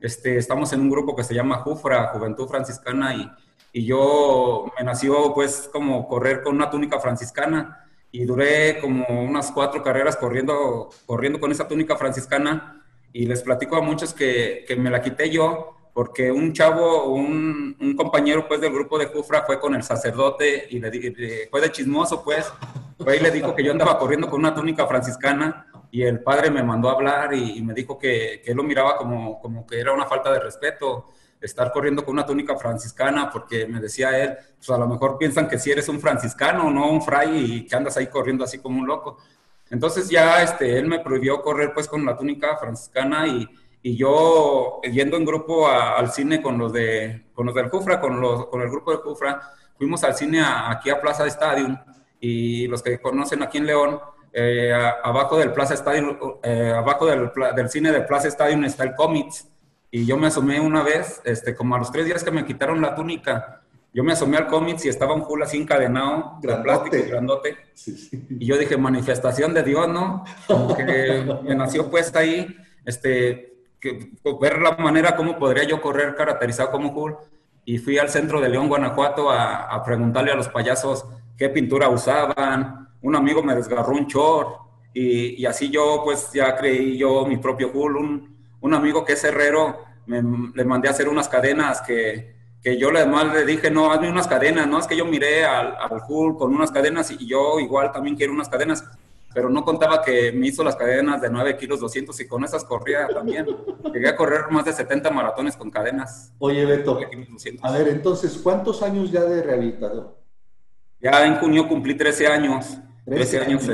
Este, 0.00 0.36
estamos 0.36 0.72
en 0.72 0.80
un 0.80 0.90
grupo 0.90 1.14
que 1.14 1.24
se 1.24 1.34
llama 1.34 1.58
Jufra, 1.58 2.08
Juventud 2.08 2.48
Franciscana, 2.48 3.14
y, 3.14 3.30
y 3.72 3.84
yo 3.84 4.72
me 4.78 4.84
nació 4.84 5.32
pues 5.34 5.68
como 5.72 6.08
correr 6.08 6.42
con 6.42 6.56
una 6.56 6.70
túnica 6.70 6.98
franciscana 6.98 7.86
y 8.12 8.24
duré 8.24 8.80
como 8.80 9.06
unas 9.22 9.52
cuatro 9.52 9.82
carreras 9.82 10.16
corriendo, 10.16 10.90
corriendo 11.06 11.38
con 11.38 11.52
esa 11.52 11.68
túnica 11.68 11.96
franciscana 11.96 12.82
y 13.12 13.26
les 13.26 13.42
platico 13.42 13.76
a 13.76 13.82
muchos 13.82 14.12
que, 14.12 14.64
que 14.66 14.74
me 14.76 14.90
la 14.90 15.00
quité 15.00 15.30
yo 15.30 15.76
porque 16.00 16.32
un 16.32 16.54
chavo, 16.54 17.12
un, 17.12 17.76
un, 17.78 17.94
compañero 17.94 18.48
pues 18.48 18.58
del 18.58 18.72
grupo 18.72 18.98
de 18.98 19.04
Jufra 19.04 19.42
fue 19.42 19.60
con 19.60 19.74
el 19.74 19.82
sacerdote 19.82 20.66
y 20.70 20.78
le, 20.78 21.46
fue 21.50 21.60
de 21.60 21.70
chismoso 21.70 22.24
pues, 22.24 22.50
fue 22.98 23.18
y 23.18 23.20
le 23.20 23.30
dijo 23.30 23.54
que 23.54 23.62
yo 23.62 23.70
andaba 23.70 23.98
corriendo 23.98 24.30
con 24.30 24.40
una 24.40 24.54
túnica 24.54 24.86
franciscana 24.86 25.66
y 25.90 26.00
el 26.00 26.22
padre 26.22 26.50
me 26.50 26.62
mandó 26.62 26.88
a 26.88 26.92
hablar 26.94 27.34
y, 27.34 27.60
me 27.60 27.74
dijo 27.74 27.98
que, 27.98 28.40
que, 28.42 28.52
él 28.52 28.56
lo 28.56 28.62
miraba 28.62 28.96
como, 28.96 29.38
como 29.42 29.66
que 29.66 29.78
era 29.78 29.92
una 29.92 30.06
falta 30.06 30.32
de 30.32 30.40
respeto 30.40 31.08
estar 31.38 31.70
corriendo 31.70 32.02
con 32.02 32.14
una 32.14 32.24
túnica 32.24 32.56
franciscana 32.56 33.28
porque 33.30 33.66
me 33.66 33.78
decía 33.78 34.18
él, 34.18 34.38
pues 34.56 34.70
a 34.70 34.78
lo 34.78 34.86
mejor 34.86 35.18
piensan 35.18 35.48
que 35.50 35.58
si 35.58 35.70
eres 35.70 35.86
un 35.90 36.00
franciscano, 36.00 36.70
no 36.70 36.90
un 36.90 37.02
fray 37.02 37.36
y 37.36 37.66
que 37.66 37.76
andas 37.76 37.98
ahí 37.98 38.06
corriendo 38.06 38.42
así 38.42 38.56
como 38.56 38.80
un 38.80 38.86
loco. 38.86 39.18
Entonces 39.68 40.08
ya 40.08 40.42
este, 40.42 40.78
él 40.78 40.86
me 40.86 41.00
prohibió 41.00 41.42
correr 41.42 41.74
pues 41.74 41.86
con 41.86 42.06
la 42.06 42.16
túnica 42.16 42.56
franciscana 42.56 43.26
y 43.26 43.46
y 43.82 43.96
yo 43.96 44.80
yendo 44.82 45.16
en 45.16 45.24
grupo 45.24 45.68
al 45.68 46.10
cine 46.10 46.42
con 46.42 46.58
los 46.58 46.72
de 46.72 47.24
con 47.32 47.46
los 47.46 47.54
del 47.54 47.68
Jufra, 47.68 48.00
con 48.00 48.20
los 48.20 48.46
con 48.46 48.60
el 48.60 48.70
grupo 48.70 48.92
de 48.92 48.98
Jufra, 48.98 49.40
fuimos 49.78 50.04
al 50.04 50.14
cine 50.14 50.42
aquí 50.42 50.90
a 50.90 51.00
Plaza 51.00 51.26
Stadium 51.26 51.76
y 52.20 52.66
los 52.66 52.82
que 52.82 53.00
conocen 53.00 53.42
aquí 53.42 53.58
en 53.58 53.66
León, 53.66 53.98
eh, 54.32 54.72
abajo 55.02 55.38
del 55.38 55.52
Plaza 55.52 55.74
Stadium, 55.74 56.16
eh, 56.42 56.72
abajo 56.76 57.06
del, 57.06 57.30
del, 57.56 57.68
cine 57.70 57.90
de 57.90 58.02
Plaza 58.02 58.28
Stadium 58.28 58.64
está 58.64 58.84
el 58.84 58.94
Comics 58.94 59.48
y 59.90 60.04
yo 60.04 60.16
me 60.16 60.28
asomé 60.28 60.60
una 60.60 60.82
vez, 60.82 61.20
este, 61.24 61.54
como 61.54 61.74
a 61.74 61.78
los 61.78 61.90
tres 61.90 62.04
días 62.04 62.22
que 62.22 62.30
me 62.30 62.44
quitaron 62.44 62.80
la 62.80 62.94
túnica, 62.94 63.62
yo 63.92 64.04
me 64.04 64.12
asomé 64.12 64.36
al 64.36 64.46
Comics 64.46 64.84
y 64.84 64.88
estaba 64.88 65.14
un 65.14 65.24
full 65.24 65.42
así 65.42 65.56
encadenado, 65.56 66.38
de 66.40 66.54
plástico 66.56 66.96
grandote. 67.08 67.56
Y 68.38 68.46
yo 68.46 68.56
dije, 68.56 68.76
manifestación 68.76 69.52
de 69.52 69.64
Dios, 69.64 69.88
¿no? 69.88 70.24
Como 70.46 70.76
que 70.76 71.24
me 71.42 71.56
nació 71.56 71.90
puesta 71.90 72.20
ahí, 72.20 72.56
este, 72.84 73.49
que, 73.80 74.10
ver 74.40 74.60
la 74.60 74.76
manera 74.76 75.16
cómo 75.16 75.38
podría 75.38 75.64
yo 75.64 75.80
correr 75.80 76.14
caracterizado 76.14 76.70
como 76.70 76.90
Hulk. 76.90 77.18
Y 77.64 77.78
fui 77.78 77.98
al 77.98 78.08
centro 78.08 78.40
de 78.40 78.48
León, 78.48 78.68
Guanajuato, 78.68 79.30
a, 79.30 79.82
preguntarle 79.84 80.32
a 80.32 80.36
los 80.36 80.48
payasos 80.48 81.06
qué 81.36 81.48
pintura 81.48 81.88
usaban. 81.88 82.88
Un 83.02 83.16
amigo 83.16 83.42
me 83.42 83.54
desgarró 83.54 83.92
un 83.92 84.06
chor 84.06 84.58
y, 84.92 85.40
y 85.40 85.46
así 85.46 85.70
yo 85.70 86.02
pues 86.04 86.30
ya 86.32 86.56
creí 86.56 86.98
yo 86.98 87.26
mi 87.26 87.36
propio 87.36 87.70
Hulk. 87.72 87.96
Un, 87.96 88.36
un 88.60 88.74
amigo 88.74 89.04
que 89.04 89.14
es 89.14 89.24
herrero, 89.24 89.78
me, 90.06 90.22
le 90.54 90.64
mandé 90.64 90.88
a 90.88 90.92
hacer 90.92 91.08
unas 91.08 91.28
cadenas 91.28 91.80
que, 91.82 92.34
que 92.62 92.78
yo 92.78 92.90
además 92.90 93.32
le 93.32 93.44
dije, 93.44 93.70
no, 93.70 93.90
hazme 93.90 94.10
unas 94.10 94.26
cadenas, 94.26 94.66
no, 94.66 94.78
es 94.78 94.86
que 94.86 94.96
yo 94.96 95.06
miré 95.06 95.44
al, 95.44 95.76
al 95.76 96.02
Hulk 96.06 96.38
con 96.38 96.54
unas 96.54 96.70
cadenas 96.70 97.10
y 97.10 97.26
yo 97.26 97.58
igual 97.58 97.92
también 97.92 98.16
quiero 98.16 98.32
unas 98.32 98.48
cadenas 98.48 98.84
pero 99.32 99.48
no 99.48 99.64
contaba 99.64 100.02
que 100.02 100.32
me 100.32 100.48
hizo 100.48 100.64
las 100.64 100.76
cadenas 100.76 101.20
de 101.20 101.30
9 101.30 101.56
kilos 101.56 101.80
200 101.80 102.18
y 102.20 102.26
con 102.26 102.44
esas 102.44 102.64
corría 102.64 103.06
también. 103.08 103.46
Llegué 103.92 104.08
a 104.08 104.16
correr 104.16 104.50
más 104.50 104.64
de 104.64 104.72
70 104.72 105.10
maratones 105.10 105.56
con 105.56 105.70
cadenas. 105.70 106.32
Oye, 106.38 106.64
Beto, 106.64 106.98
a 107.62 107.72
ver, 107.72 107.88
entonces, 107.88 108.38
¿cuántos 108.42 108.82
años 108.82 109.10
ya 109.10 109.22
de 109.24 109.42
rehabilitador? 109.42 110.16
Ya 111.00 111.24
en 111.26 111.36
junio 111.36 111.68
cumplí 111.68 111.96
13 111.96 112.26
años. 112.26 112.78
13, 113.04 113.40
años. 113.40 113.68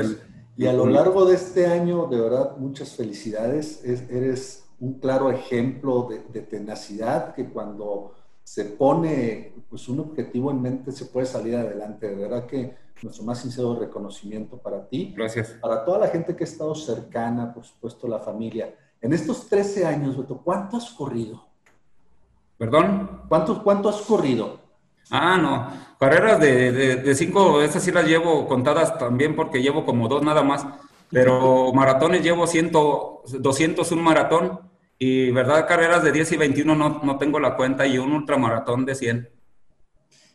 y 0.55 0.65
a 0.65 0.73
lo 0.73 0.87
largo 0.87 1.25
de 1.25 1.35
este 1.35 1.67
año, 1.67 2.07
de 2.07 2.19
verdad, 2.19 2.57
muchas 2.57 2.95
felicidades. 2.95 3.83
eres 3.83 4.63
un 4.79 4.99
claro 4.99 5.31
ejemplo 5.31 6.07
de, 6.09 6.21
de 6.31 6.45
tenacidad 6.45 7.33
que 7.33 7.49
cuando 7.49 8.13
se 8.43 8.63
pone 8.63 9.53
pues, 9.69 9.89
un 9.89 9.99
objetivo 9.99 10.51
en 10.51 10.61
mente 10.61 10.91
se 10.91 11.05
puede 11.05 11.25
salir 11.25 11.55
adelante. 11.55 12.07
De 12.07 12.15
verdad 12.15 12.45
que 12.45 12.75
nuestro 13.03 13.23
más 13.23 13.41
sincero 13.41 13.77
reconocimiento 13.79 14.57
para 14.57 14.87
ti. 14.87 15.13
Gracias. 15.15 15.49
Para 15.61 15.85
toda 15.85 15.99
la 15.99 16.07
gente 16.07 16.35
que 16.35 16.43
ha 16.43 16.47
estado 16.47 16.73
cercana, 16.75 17.53
por 17.53 17.63
supuesto, 17.63 18.07
la 18.07 18.19
familia. 18.19 18.73
En 19.01 19.13
estos 19.13 19.47
13 19.47 19.85
años, 19.85 20.17
Beto, 20.17 20.41
¿cuánto 20.43 20.77
has 20.77 20.89
corrido? 20.91 21.45
¿Perdón? 22.57 23.21
¿Cuánto, 23.29 23.63
cuánto 23.63 23.89
has 23.89 24.01
corrido? 24.01 24.59
Ah, 25.11 25.37
no. 25.37 25.67
Carreras 25.99 26.39
de, 26.39 26.71
de, 26.97 27.15
cinco, 27.15 27.61
esas 27.61 27.83
sí 27.83 27.91
las 27.91 28.05
llevo 28.05 28.47
contadas 28.47 28.97
también 28.97 29.35
porque 29.35 29.61
llevo 29.61 29.85
como 29.85 30.07
dos 30.07 30.23
nada 30.23 30.43
más. 30.43 30.65
Pero 31.09 31.71
maratones 31.73 32.21
llevo 32.21 32.47
100, 32.47 32.71
201 32.71 34.01
maratón 34.01 34.59
y, 34.99 35.31
¿verdad? 35.31 35.67
Carreras 35.67 36.03
de 36.03 36.11
10 36.11 36.33
y 36.33 36.37
21 36.37 36.75
no, 36.75 37.01
no 37.03 37.17
tengo 37.17 37.39
la 37.39 37.55
cuenta 37.55 37.87
y 37.87 37.97
un 37.97 38.11
ultramaratón 38.11 38.85
de 38.85 38.95
100. 38.95 39.29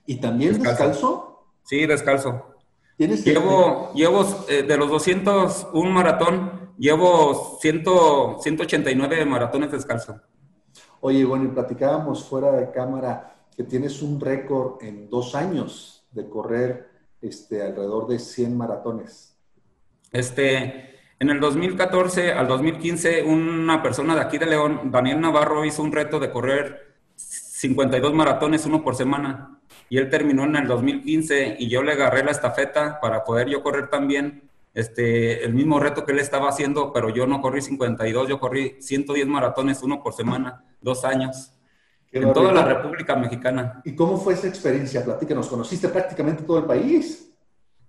¿Y 0.07 0.17
también 0.17 0.63
descalzo? 0.63 1.32
Sí, 1.73 1.87
descalzo 1.87 2.53
llevo, 2.99 3.93
llevo 3.95 4.45
eh, 4.49 4.63
de 4.63 4.77
los 4.77 4.91
201 4.91 5.91
maratón, 5.91 6.73
llevo 6.79 7.59
100, 7.61 7.85
189 8.41 9.25
maratones 9.25 9.73
descalzo. 9.73 10.21
Oye, 11.01 11.25
bueno, 11.25 11.45
y 11.45 11.49
platicábamos 11.49 12.29
fuera 12.29 12.53
de 12.53 12.71
cámara 12.71 13.37
que 13.57 13.65
tienes 13.65 14.03
un 14.03 14.21
récord 14.21 14.83
en 14.83 15.11
dos 15.11 15.35
años 15.35 16.07
de 16.13 16.29
correr 16.29 16.91
este, 17.21 17.63
alrededor 17.63 18.07
de 18.07 18.19
100 18.19 18.57
maratones. 18.57 19.37
Este, 20.13 20.97
en 21.19 21.31
el 21.31 21.41
2014 21.41 22.33
al 22.33 22.47
2015, 22.49 23.23
una 23.23 23.83
persona 23.83 24.15
de 24.15 24.21
aquí 24.21 24.39
de 24.39 24.47
León, 24.47 24.91
Daniel 24.91 25.21
Navarro, 25.21 25.65
hizo 25.65 25.83
un 25.83 25.93
reto 25.93 26.21
de 26.21 26.31
correr 26.31 26.93
52 27.17 28.15
maratones, 28.15 28.67
uno 28.67 28.83
por 28.83 28.95
semana 28.95 29.62
y 29.89 29.99
él 29.99 30.09
terminó 30.09 30.45
en 30.45 30.57
el 30.57 30.67
2015 30.67 31.57
y 31.59 31.69
yo 31.69 31.83
le 31.83 31.93
agarré 31.93 32.25
la 32.25 32.31
estafeta 32.31 33.01
para 33.01 33.25
poder 33.25 33.49
yo 33.49 33.63
correr 33.63 33.89
también 33.89 34.51
este, 34.75 35.45
el 35.45 35.55
mismo 35.55 35.79
reto 35.79 36.05
que 36.05 36.13
él 36.13 36.19
estaba 36.19 36.49
haciendo, 36.49 36.93
pero 36.93 37.11
yo 37.11 37.27
no 37.27 37.41
corrí 37.41 37.61
52, 37.61 38.29
yo 38.29 38.41
corrí 38.41 38.77
110 38.81 39.27
maratones, 39.27 39.83
uno 39.83 40.03
por 40.03 40.15
semana, 40.15 40.65
dos 40.81 41.05
años, 41.05 41.53
en 42.11 42.33
toda 42.33 42.53
la 42.53 42.65
República 42.65 43.17
Mexicana. 43.17 43.81
¿Y 43.85 43.95
cómo 43.95 44.19
fue 44.19 44.35
esa 44.35 44.49
experiencia? 44.49 45.05
Platícanos, 45.05 45.49
¿conociste 45.49 45.89
prácticamente 45.89 46.43
todo 46.45 46.59
el 46.59 46.65
país? 46.65 47.29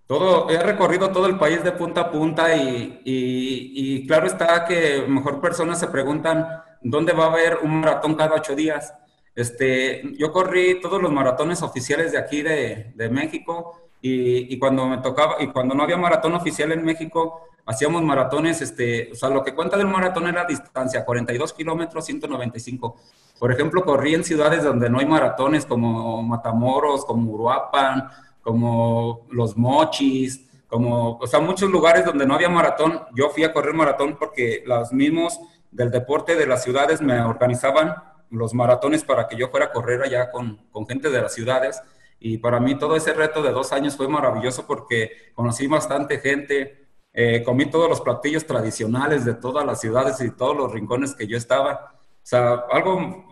Todo, 0.07 0.49
he 0.49 0.61
recorrido 0.61 1.11
todo 1.11 1.27
el 1.27 1.37
país 1.37 1.63
de 1.63 1.71
punta 1.71 2.01
a 2.01 2.11
punta 2.11 2.53
y, 2.55 3.01
y, 3.05 4.05
claro 4.05 4.27
está 4.27 4.65
que 4.65 5.05
mejor 5.07 5.39
personas 5.39 5.79
se 5.79 5.87
preguntan 5.87 6.45
dónde 6.81 7.13
va 7.13 7.25
a 7.25 7.31
haber 7.31 7.59
un 7.63 7.79
maratón 7.79 8.15
cada 8.15 8.35
ocho 8.35 8.53
días. 8.53 8.93
Este, 9.35 10.03
yo 10.17 10.31
corrí 10.31 10.79
todos 10.81 11.01
los 11.01 11.11
maratones 11.11 11.61
oficiales 11.61 12.11
de 12.11 12.19
aquí 12.19 12.41
de, 12.41 12.93
de 12.95 13.09
México 13.09 13.81
y, 14.01 14.53
y, 14.53 14.59
cuando 14.59 14.85
me 14.87 14.97
tocaba, 14.97 15.35
y 15.39 15.47
cuando 15.47 15.73
no 15.73 15.83
había 15.83 15.97
maratón 15.97 16.33
oficial 16.33 16.71
en 16.71 16.83
México, 16.83 17.41
hacíamos 17.65 18.01
maratones, 18.03 18.61
este, 18.61 19.11
o 19.11 19.15
sea, 19.15 19.29
lo 19.29 19.43
que 19.43 19.55
cuenta 19.55 19.77
del 19.77 19.87
maratón 19.87 20.27
era 20.27 20.45
distancia, 20.45 21.05
42 21.05 21.53
kilómetros, 21.53 22.05
195. 22.05 22.95
Por 23.39 23.51
ejemplo, 23.51 23.83
corrí 23.83 24.13
en 24.13 24.23
ciudades 24.23 24.63
donde 24.63 24.89
no 24.89 24.99
hay 24.99 25.05
maratones, 25.05 25.65
como 25.65 26.21
Matamoros, 26.21 27.05
como 27.05 27.31
Uruapan, 27.31 28.09
como 28.41 29.25
Los 29.31 29.57
Mochis, 29.57 30.49
como, 30.67 31.17
o 31.17 31.27
sea, 31.27 31.39
muchos 31.39 31.69
lugares 31.69 32.05
donde 32.05 32.25
no 32.25 32.35
había 32.35 32.49
maratón. 32.49 33.01
Yo 33.15 33.29
fui 33.29 33.43
a 33.43 33.53
correr 33.53 33.73
maratón 33.73 34.17
porque 34.17 34.63
los 34.65 34.91
mismos 34.91 35.39
del 35.71 35.91
deporte 35.91 36.35
de 36.35 36.45
las 36.45 36.63
ciudades 36.63 37.01
me 37.01 37.21
organizaban 37.21 37.95
los 38.33 38.53
maratones 38.53 39.03
para 39.03 39.27
que 39.27 39.37
yo 39.37 39.49
fuera 39.49 39.67
a 39.67 39.71
correr 39.71 40.01
allá 40.01 40.31
con, 40.31 40.57
con 40.71 40.87
gente 40.87 41.09
de 41.09 41.21
las 41.21 41.33
ciudades. 41.33 41.81
Y 42.19 42.37
para 42.37 42.59
mí 42.59 42.75
todo 42.75 42.95
ese 42.95 43.13
reto 43.13 43.41
de 43.41 43.51
dos 43.51 43.71
años 43.71 43.95
fue 43.95 44.07
maravilloso 44.07 44.65
porque 44.65 45.31
conocí 45.33 45.67
bastante 45.67 46.19
gente, 46.19 46.87
eh, 47.13 47.43
comí 47.43 47.67
todos 47.67 47.87
los 47.87 48.01
platillos 48.01 48.45
tradicionales 48.45 49.23
de 49.23 49.35
todas 49.35 49.65
las 49.65 49.79
ciudades 49.79 50.19
y 50.21 50.31
todos 50.31 50.57
los 50.57 50.71
rincones 50.71 51.13
que 51.13 51.27
yo 51.27 51.37
estaba. 51.37 51.93
O 51.93 52.25
sea, 52.25 52.63
algo 52.71 53.25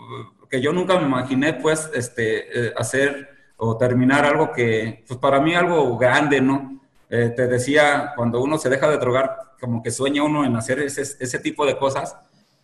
que 0.50 0.62
yo 0.62 0.72
nunca 0.72 1.00
me 1.00 1.06
imaginé, 1.08 1.54
pues, 1.54 1.90
este, 1.94 2.68
eh, 2.68 2.74
hacer 2.78 3.30
o 3.58 3.78
terminar 3.78 4.26
algo 4.26 4.52
que, 4.52 5.04
pues 5.08 5.20
para 5.20 5.40
mí 5.40 5.56
algo 5.56 5.98
grande, 5.98 6.42
¿no? 6.42 6.82
Eh, 7.10 7.32
te 7.36 7.48
decía, 7.48 8.14
cuando 8.16 8.42
uno 8.42 8.58
se 8.58 8.70
deja 8.70 8.90
de 8.90 8.98
drogar, 8.98 9.54
como 9.60 9.82
que 9.82 9.92
sueña 9.92 10.24
uno 10.24 10.46
en 10.46 10.56
hacer 10.56 10.80
ese, 10.80 11.02
ese 11.02 11.40
tipo 11.40 11.66
de 11.66 11.78
cosas, 11.78 12.18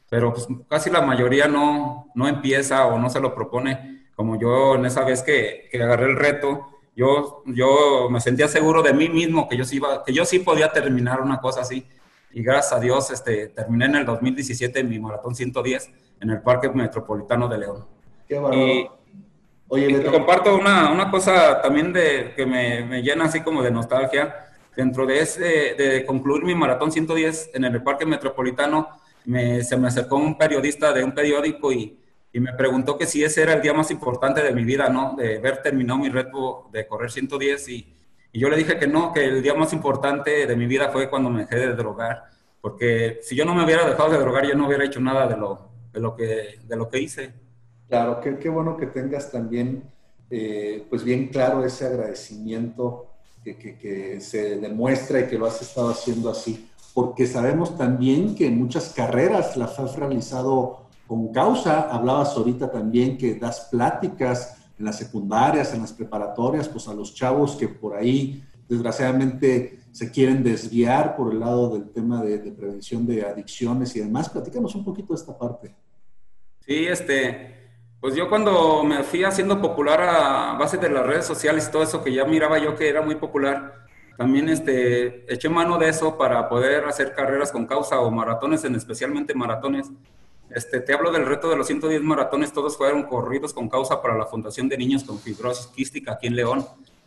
pero 0.09 0.33
pues 0.33 0.47
casi 0.69 0.89
la 0.89 1.01
mayoría 1.01 1.47
no, 1.47 2.07
no 2.15 2.27
empieza 2.27 2.85
o 2.87 2.97
no 2.97 3.09
se 3.09 3.19
lo 3.19 3.35
propone, 3.35 4.07
como 4.15 4.39
yo 4.39 4.75
en 4.75 4.85
esa 4.85 5.03
vez 5.03 5.21
que, 5.21 5.67
que 5.71 5.81
agarré 5.81 6.05
el 6.05 6.15
reto, 6.15 6.67
yo, 6.95 7.43
yo 7.45 8.09
me 8.09 8.19
sentía 8.19 8.47
seguro 8.47 8.81
de 8.81 8.91
mí 8.91 9.07
mismo 9.07 9.47
que 9.47 9.55
yo, 9.55 9.65
sí 9.65 9.75
iba, 9.75 10.03
que 10.03 10.13
yo 10.13 10.25
sí 10.25 10.39
podía 10.39 10.71
terminar 10.71 11.21
una 11.21 11.39
cosa 11.39 11.61
así. 11.61 11.85
Y 12.31 12.41
gracias 12.41 12.73
a 12.73 12.79
Dios 12.79 13.11
este, 13.11 13.49
terminé 13.49 13.85
en 13.85 13.95
el 13.97 14.05
2017 14.05 14.83
mi 14.83 14.99
maratón 14.99 15.35
110 15.35 15.91
en 16.19 16.29
el 16.31 16.41
Parque 16.41 16.69
Metropolitano 16.69 17.47
de 17.47 17.57
León. 17.59 17.85
Qué 18.27 18.39
bueno. 18.39 18.97
Oye, 19.69 19.99
te 19.99 20.09
comparto 20.09 20.55
una, 20.55 20.91
una, 20.91 21.11
cosa 21.11 21.61
también 21.61 21.91
de, 21.91 22.33
que 22.35 22.45
me, 22.45 22.85
me, 22.85 23.01
llena 23.03 23.25
así 23.25 23.41
como 23.41 23.61
de 23.61 23.69
nostalgia. 23.69 24.33
Dentro 24.75 25.05
de 25.05 25.19
ese, 25.19 25.75
de 25.75 26.05
concluir 26.05 26.43
mi 26.43 26.55
maratón 26.55 26.91
110 26.91 27.51
en 27.53 27.65
el 27.65 27.83
Parque 27.83 28.05
Metropolitano, 28.05 28.89
me, 29.27 29.61
se 29.63 29.77
me 29.77 29.89
acercó 29.89 30.15
un 30.15 30.37
periodista 30.37 30.93
de 30.93 31.03
un 31.03 31.13
periódico 31.13 31.71
y, 31.71 31.99
y, 32.31 32.39
me 32.39 32.53
preguntó 32.53 32.97
que 32.97 33.05
si 33.05 33.23
ese 33.23 33.43
era 33.43 33.53
el 33.53 33.61
día 33.61 33.73
más 33.73 33.91
importante 33.91 34.41
de 34.41 34.53
mi 34.53 34.63
vida, 34.63 34.89
¿no? 34.89 35.15
De 35.17 35.37
haber 35.37 35.61
terminado 35.61 35.99
mi 35.99 36.09
reto 36.09 36.69
de 36.71 36.87
correr 36.87 37.11
110 37.11 37.69
y, 37.69 37.93
y 38.31 38.39
yo 38.39 38.49
le 38.49 38.55
dije 38.55 38.79
que 38.79 38.87
no, 38.87 39.11
que 39.11 39.25
el 39.25 39.43
día 39.43 39.53
más 39.53 39.73
importante 39.73 40.47
de 40.47 40.55
mi 40.55 40.65
vida 40.65 40.89
fue 40.89 41.09
cuando 41.09 41.29
me 41.29 41.41
dejé 41.41 41.57
de 41.57 41.75
drogar, 41.75 42.25
porque 42.61 43.19
si 43.21 43.35
yo 43.35 43.43
no 43.43 43.53
me 43.53 43.65
hubiera 43.65 43.87
dejado 43.87 44.11
de 44.11 44.17
drogar, 44.17 44.47
yo 44.47 44.55
no 44.55 44.67
hubiera 44.67 44.85
hecho 44.85 45.01
nada 45.01 45.27
de 45.27 45.35
lo, 45.35 45.69
de 45.91 45.99
lo, 45.99 46.15
que, 46.15 46.59
de 46.65 46.75
lo 46.75 46.89
que 46.89 46.99
hice. 47.01 47.33
Claro, 47.89 48.21
qué, 48.21 48.37
qué 48.37 48.47
bueno 48.47 48.77
que 48.77 48.87
tengas 48.87 49.29
también, 49.29 49.83
eh, 50.29 50.85
pues 50.89 51.03
bien 51.03 51.27
claro 51.27 51.65
ese 51.65 51.85
agradecimiento 51.85 53.11
que, 53.43 53.57
que, 53.57 53.77
que, 53.77 54.21
se 54.21 54.57
demuestra 54.57 55.19
y 55.19 55.27
que 55.27 55.37
lo 55.37 55.47
has 55.47 55.61
estado 55.61 55.89
haciendo 55.89 56.29
así, 56.29 56.69
porque 56.97 57.27
sabemos 57.27 57.77
también 57.77 58.33
que 58.33 58.49
muchas 58.49 58.91
carreras 58.91 59.55
las 59.55 59.77
has 59.77 59.95
realizado 59.97 60.87
con 61.05 61.31
causa. 61.31 61.81
Hablabas 61.91 62.35
ahorita 62.35 62.71
también 62.71 63.19
que 63.19 63.35
das 63.35 63.67
pláticas 63.69 64.57
en 64.79 64.85
las 64.85 64.97
secundarias, 64.97 65.75
en 65.75 65.81
las 65.81 65.93
preparatorias, 65.93 66.67
pues 66.67 66.87
a 66.87 66.95
los 66.95 67.13
chavos 67.13 67.55
que 67.55 67.67
por 67.67 67.95
ahí 67.95 68.43
desgraciadamente 68.67 69.81
se 69.91 70.09
quieren 70.09 70.43
desviar 70.43 71.15
por 71.15 71.31
el 71.33 71.39
lado 71.39 71.69
del 71.69 71.87
tema 71.91 72.23
de, 72.23 72.39
de 72.39 72.51
prevención 72.51 73.05
de 73.05 73.23
adicciones 73.23 73.95
y 73.95 73.99
demás. 73.99 74.29
Platícanos 74.29 74.73
un 74.73 74.83
poquito 74.83 75.13
de 75.13 75.19
esta 75.19 75.37
parte. 75.37 75.75
Sí, 76.65 76.87
este, 76.87 77.69
pues 78.01 78.15
yo 78.15 78.27
cuando 78.27 78.83
me 78.83 79.03
fui 79.03 79.23
haciendo 79.23 79.61
popular 79.61 80.01
a 80.01 80.57
base 80.57 80.77
de 80.77 80.89
las 80.89 81.05
redes 81.05 81.27
sociales 81.27 81.67
y 81.67 81.71
todo 81.71 81.83
eso 81.83 82.03
que 82.03 82.11
ya 82.11 82.25
miraba 82.25 82.57
yo 82.57 82.75
que 82.75 82.89
era 82.89 83.03
muy 83.03 83.17
popular, 83.17 83.85
también 84.17 84.49
este, 84.49 85.31
eché 85.31 85.47
mano 85.47 85.77
de 85.77 85.89
eso 85.89 86.17
para 86.17 86.49
poder 86.49 86.85
hacer 86.85 87.13
carreras 87.13 87.51
con 87.51 87.67
causa 87.67 87.99
o 87.99 88.09
maratones, 88.09 88.63
en 88.63 88.75
especialmente 88.75 89.35
maratones. 89.35 89.91
Este, 90.49 90.79
te 90.79 90.93
hablo 90.93 91.11
del 91.11 91.25
reto 91.25 91.49
de 91.49 91.55
los 91.55 91.67
110 91.67 92.01
maratones, 92.01 92.51
todos 92.51 92.77
fueron 92.77 93.03
corridos 93.03 93.53
con 93.53 93.69
causa 93.69 94.01
para 94.01 94.17
la 94.17 94.25
Fundación 94.25 94.67
de 94.67 94.77
Niños 94.77 95.03
con 95.03 95.19
Fibrosis 95.19 95.67
Quística 95.67 96.13
aquí 96.13 96.27
en 96.27 96.35
León, 96.35 96.65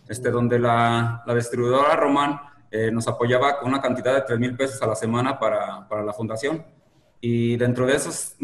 este, 0.08 0.30
donde 0.30 0.58
la, 0.58 1.22
la 1.26 1.34
distribuidora 1.34 1.96
Román 1.96 2.40
eh, 2.70 2.90
nos 2.92 3.08
apoyaba 3.08 3.58
con 3.58 3.70
una 3.70 3.80
cantidad 3.80 4.14
de 4.14 4.22
3 4.22 4.38
mil 4.38 4.56
pesos 4.56 4.80
a 4.80 4.86
la 4.86 4.94
semana 4.94 5.38
para, 5.38 5.88
para 5.88 6.04
la 6.04 6.12
fundación. 6.12 6.64
Y 7.20 7.56
dentro 7.56 7.86
de 7.86 7.96
esos 7.96 8.36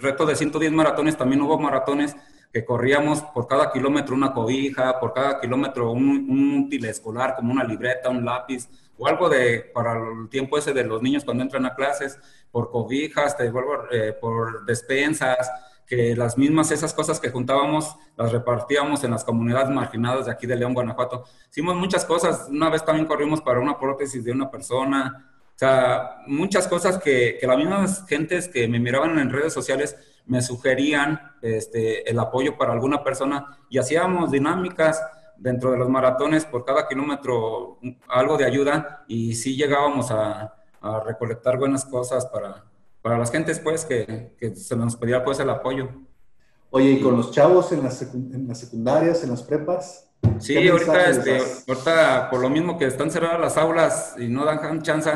retos 0.00 0.28
de 0.28 0.36
110 0.36 0.72
maratones, 0.72 1.16
también 1.16 1.40
hubo 1.40 1.58
maratones 1.58 2.14
que 2.52 2.64
corríamos 2.64 3.22
por 3.22 3.46
cada 3.46 3.70
kilómetro 3.70 4.14
una 4.14 4.32
cobija, 4.32 4.98
por 4.98 5.12
cada 5.12 5.40
kilómetro 5.40 5.92
un, 5.92 6.26
un 6.30 6.64
útil 6.64 6.84
escolar 6.86 7.34
como 7.36 7.52
una 7.52 7.64
libreta, 7.64 8.08
un 8.08 8.24
lápiz 8.24 8.68
o 8.98 9.06
algo 9.06 9.28
de 9.28 9.60
para 9.72 9.94
el 9.94 10.28
tiempo 10.28 10.58
ese 10.58 10.72
de 10.72 10.84
los 10.84 11.02
niños 11.02 11.24
cuando 11.24 11.42
entran 11.42 11.64
a 11.66 11.74
clases, 11.74 12.18
por 12.50 12.70
cobijas, 12.70 13.36
te 13.36 13.50
vuelvo, 13.50 13.84
eh, 13.90 14.16
por 14.18 14.64
despensas, 14.64 15.50
que 15.86 16.14
las 16.14 16.36
mismas 16.36 16.70
esas 16.70 16.92
cosas 16.92 17.18
que 17.18 17.30
juntábamos 17.30 17.96
las 18.16 18.30
repartíamos 18.30 19.02
en 19.04 19.10
las 19.10 19.24
comunidades 19.24 19.70
marginadas 19.70 20.26
de 20.26 20.32
aquí 20.32 20.46
de 20.46 20.56
León, 20.56 20.74
Guanajuato. 20.74 21.24
Hicimos 21.50 21.76
muchas 21.76 22.04
cosas. 22.04 22.46
Una 22.50 22.68
vez 22.68 22.84
también 22.84 23.06
corrimos 23.06 23.40
para 23.40 23.58
una 23.58 23.78
prótesis 23.78 24.22
de 24.22 24.32
una 24.32 24.50
persona. 24.50 25.30
O 25.46 25.58
sea, 25.58 26.22
muchas 26.26 26.68
cosas 26.68 26.98
que, 26.98 27.38
que 27.40 27.46
las 27.46 27.56
mismas 27.56 28.06
gentes 28.06 28.48
que 28.48 28.68
me 28.68 28.78
miraban 28.78 29.18
en 29.18 29.30
redes 29.30 29.54
sociales 29.54 29.96
me 30.28 30.42
sugerían 30.42 31.20
este, 31.42 32.08
el 32.08 32.18
apoyo 32.18 32.56
para 32.56 32.72
alguna 32.72 33.02
persona 33.02 33.58
y 33.68 33.78
hacíamos 33.78 34.30
dinámicas 34.30 35.02
dentro 35.36 35.70
de 35.70 35.78
los 35.78 35.88
maratones 35.88 36.44
por 36.44 36.64
cada 36.64 36.86
kilómetro 36.86 37.78
algo 38.08 38.36
de 38.36 38.44
ayuda 38.44 39.04
y 39.08 39.34
sí 39.34 39.56
llegábamos 39.56 40.10
a, 40.10 40.54
a 40.80 41.00
recolectar 41.00 41.58
buenas 41.58 41.84
cosas 41.84 42.26
para, 42.26 42.64
para 43.02 43.18
las 43.18 43.30
gentes 43.30 43.58
pues 43.60 43.84
que, 43.84 44.34
que, 44.38 44.54
se 44.54 44.76
nos 44.76 44.96
pedía 44.96 45.24
pues 45.24 45.40
el 45.40 45.50
apoyo. 45.50 45.88
Oye, 46.70 46.90
¿y 46.92 47.00
con 47.00 47.16
los 47.16 47.30
chavos 47.30 47.72
en 47.72 47.82
las, 47.82 48.02
en 48.02 48.46
las 48.46 48.58
secundarias, 48.58 49.22
en 49.24 49.30
las 49.30 49.42
prepas? 49.42 50.10
Sí, 50.38 50.68
ahorita, 50.68 51.10
este, 51.10 51.38
ahorita 51.66 52.28
por 52.30 52.40
lo 52.40 52.50
mismo 52.50 52.76
que 52.76 52.86
están 52.86 53.10
cerradas 53.10 53.40
las 53.40 53.56
aulas 53.56 54.14
y 54.18 54.28
no 54.28 54.44
dan 54.44 54.82
chance, 54.82 55.10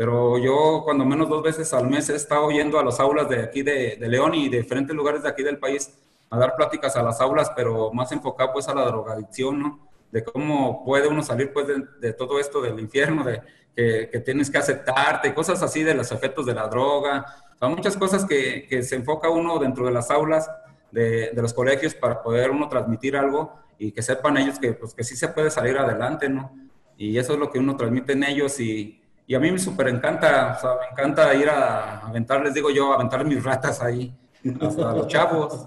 pero 0.00 0.38
yo 0.38 0.80
cuando 0.82 1.04
menos 1.04 1.28
dos 1.28 1.42
veces 1.42 1.74
al 1.74 1.86
mes 1.86 2.08
he 2.08 2.16
estado 2.16 2.50
yendo 2.50 2.78
a 2.78 2.82
las 2.82 2.98
aulas 2.98 3.28
de 3.28 3.42
aquí 3.42 3.60
de, 3.60 3.98
de, 4.00 4.08
León 4.08 4.34
y 4.34 4.48
de 4.48 4.62
diferentes 4.62 4.96
lugares 4.96 5.22
de 5.22 5.28
aquí 5.28 5.42
del 5.42 5.58
país 5.58 5.92
a 6.30 6.38
dar 6.38 6.56
pláticas 6.56 6.96
a 6.96 7.02
las 7.02 7.20
aulas, 7.20 7.52
pero 7.54 7.92
más 7.92 8.10
enfocado 8.10 8.50
pues 8.54 8.66
a 8.68 8.74
la 8.74 8.86
drogadicción, 8.86 9.60
¿no? 9.60 9.90
De 10.10 10.24
cómo 10.24 10.86
puede 10.86 11.06
uno 11.06 11.22
salir 11.22 11.52
pues 11.52 11.66
de, 11.66 11.84
de 12.00 12.14
todo 12.14 12.40
esto 12.40 12.62
del 12.62 12.80
infierno, 12.80 13.24
de 13.24 13.42
que, 13.76 14.08
que, 14.10 14.20
tienes 14.20 14.50
que 14.50 14.56
aceptarte, 14.56 15.34
cosas 15.34 15.62
así 15.62 15.82
de 15.82 15.92
los 15.92 16.10
efectos 16.12 16.46
de 16.46 16.54
la 16.54 16.66
droga, 16.66 17.26
o 17.56 17.58
sea, 17.58 17.68
muchas 17.68 17.94
cosas 17.98 18.24
que, 18.24 18.66
que 18.66 18.82
se 18.82 18.96
enfoca 18.96 19.28
uno 19.28 19.58
dentro 19.58 19.84
de 19.84 19.92
las 19.92 20.10
aulas 20.10 20.50
de, 20.90 21.32
de, 21.34 21.42
los 21.42 21.52
colegios 21.52 21.94
para 21.94 22.22
poder 22.22 22.52
uno 22.52 22.70
transmitir 22.70 23.18
algo 23.18 23.52
y 23.78 23.92
que 23.92 24.00
sepan 24.00 24.38
ellos 24.38 24.58
que, 24.58 24.72
pues, 24.72 24.94
que 24.94 25.04
sí 25.04 25.14
se 25.14 25.28
puede 25.28 25.50
salir 25.50 25.76
adelante, 25.76 26.30
¿no? 26.30 26.56
Y 26.96 27.18
eso 27.18 27.34
es 27.34 27.38
lo 27.38 27.50
que 27.50 27.58
uno 27.58 27.76
transmite 27.76 28.14
en 28.14 28.24
ellos 28.24 28.58
y, 28.60 28.99
y 29.26 29.34
a 29.34 29.40
mí 29.40 29.50
me 29.50 29.58
súper 29.58 29.88
encanta, 29.88 30.56
o 30.56 30.60
sea, 30.60 30.70
me 30.80 30.86
encanta 30.92 31.34
ir 31.34 31.48
a 31.48 32.00
aventar, 32.00 32.42
les 32.42 32.54
digo 32.54 32.70
yo, 32.70 32.92
a 32.92 32.96
aventar 32.96 33.24
mis 33.24 33.42
ratas 33.42 33.80
ahí, 33.80 34.14
hasta 34.60 34.92
los 34.92 35.06
chavos. 35.06 35.66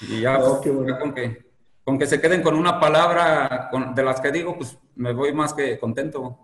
Y 0.00 0.20
ya, 0.20 0.38
pues, 0.38 0.74
bueno. 0.74 0.98
con, 0.98 1.14
que, 1.14 1.46
con 1.84 1.98
que 1.98 2.06
se 2.06 2.20
queden 2.20 2.42
con 2.42 2.56
una 2.56 2.78
palabra 2.80 3.68
con, 3.70 3.94
de 3.94 4.02
las 4.02 4.20
que 4.20 4.32
digo, 4.32 4.56
pues 4.56 4.76
me 4.96 5.12
voy 5.12 5.32
más 5.32 5.54
que 5.54 5.78
contento. 5.78 6.38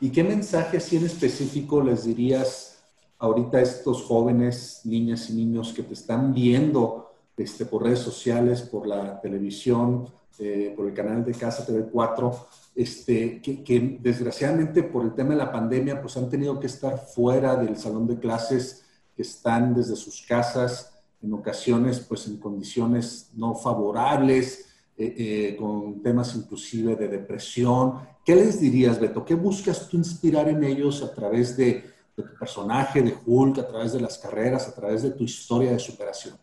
¿Y 0.00 0.10
qué 0.10 0.22
mensaje 0.22 0.76
así 0.76 0.96
en 0.96 1.06
específico 1.06 1.82
les 1.82 2.04
dirías 2.04 2.84
ahorita 3.18 3.58
a 3.58 3.62
estos 3.62 4.04
jóvenes, 4.04 4.82
niñas 4.84 5.28
y 5.30 5.34
niños 5.34 5.72
que 5.72 5.82
te 5.82 5.94
están 5.94 6.32
viendo 6.32 7.12
este, 7.36 7.66
por 7.66 7.84
redes 7.84 7.98
sociales, 8.00 8.62
por 8.62 8.86
la 8.86 9.20
televisión, 9.20 10.08
eh, 10.38 10.72
por 10.76 10.86
el 10.86 10.94
canal 10.94 11.24
de 11.24 11.32
Casa 11.32 11.66
TV4? 11.66 12.46
este, 12.78 13.42
que, 13.42 13.64
que, 13.64 13.98
desgraciadamente 14.00 14.84
por 14.84 15.04
el 15.04 15.12
tema 15.12 15.30
de 15.30 15.38
la 15.38 15.50
pandemia, 15.50 16.00
pues 16.00 16.16
han 16.16 16.30
tenido 16.30 16.60
que 16.60 16.68
estar 16.68 16.96
fuera 16.96 17.56
del 17.56 17.76
salón 17.76 18.06
de 18.06 18.20
clases, 18.20 18.84
que 19.16 19.22
están 19.22 19.74
desde 19.74 19.96
sus 19.96 20.24
casas, 20.24 20.94
en 21.20 21.32
ocasiones, 21.32 21.98
pues 21.98 22.28
en 22.28 22.36
condiciones 22.36 23.30
no 23.34 23.56
favorables, 23.56 24.66
eh, 24.96 25.14
eh, 25.18 25.56
con 25.58 26.00
temas 26.02 26.36
inclusive 26.36 26.94
de 26.94 27.08
depresión. 27.08 27.94
¿Qué 28.24 28.36
les 28.36 28.60
dirías, 28.60 29.00
Beto? 29.00 29.24
¿Qué 29.24 29.34
buscas 29.34 29.88
tú 29.88 29.96
inspirar 29.96 30.48
en 30.48 30.62
ellos 30.62 31.02
a 31.02 31.12
través 31.12 31.56
de, 31.56 31.84
tu 32.14 32.22
personaje, 32.38 33.02
de 33.02 33.16
Hulk, 33.26 33.58
a 33.58 33.66
través 33.66 33.92
de 33.92 34.00
las 34.00 34.18
carreras, 34.18 34.68
a 34.68 34.74
través 34.76 35.02
de 35.02 35.10
tu 35.10 35.24
historia 35.24 35.72
de 35.72 35.80
superación? 35.80 36.36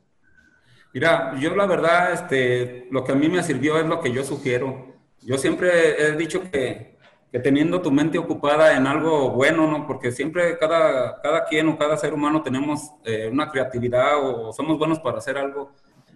Mira, 0.95 1.35
yo 1.39 1.55
la 1.55 1.67
verdad, 1.67 2.13
este, 2.13 2.87
lo 2.89 3.03
que 3.03 3.11
a 3.11 3.15
mí 3.15 3.29
me 3.29 3.43
sirvió 3.43 3.77
es 3.77 3.85
lo 3.85 3.99
que 3.99 4.11
yo 4.11 4.23
sugiero. 4.23 4.95
Yo 5.21 5.37
siempre 5.37 6.01
he 6.01 6.15
dicho 6.15 6.41
que, 6.49 6.97
que 7.31 7.39
teniendo 7.39 7.81
tu 7.81 7.91
mente 7.91 8.17
ocupada 8.17 8.75
en 8.75 8.87
algo 8.87 9.29
bueno, 9.29 9.69
¿no? 9.69 9.85
Porque 9.85 10.11
siempre 10.11 10.57
cada, 10.57 11.21
cada 11.21 11.45
quien 11.45 11.69
o 11.69 11.77
cada 11.77 11.97
ser 11.97 12.13
humano 12.13 12.41
tenemos 12.41 12.91
eh, 13.03 13.29
una 13.31 13.51
creatividad 13.51 14.17
o 14.23 14.51
somos 14.51 14.79
buenos 14.79 14.99
para 14.99 15.19
hacer 15.19 15.37
algo 15.37 15.71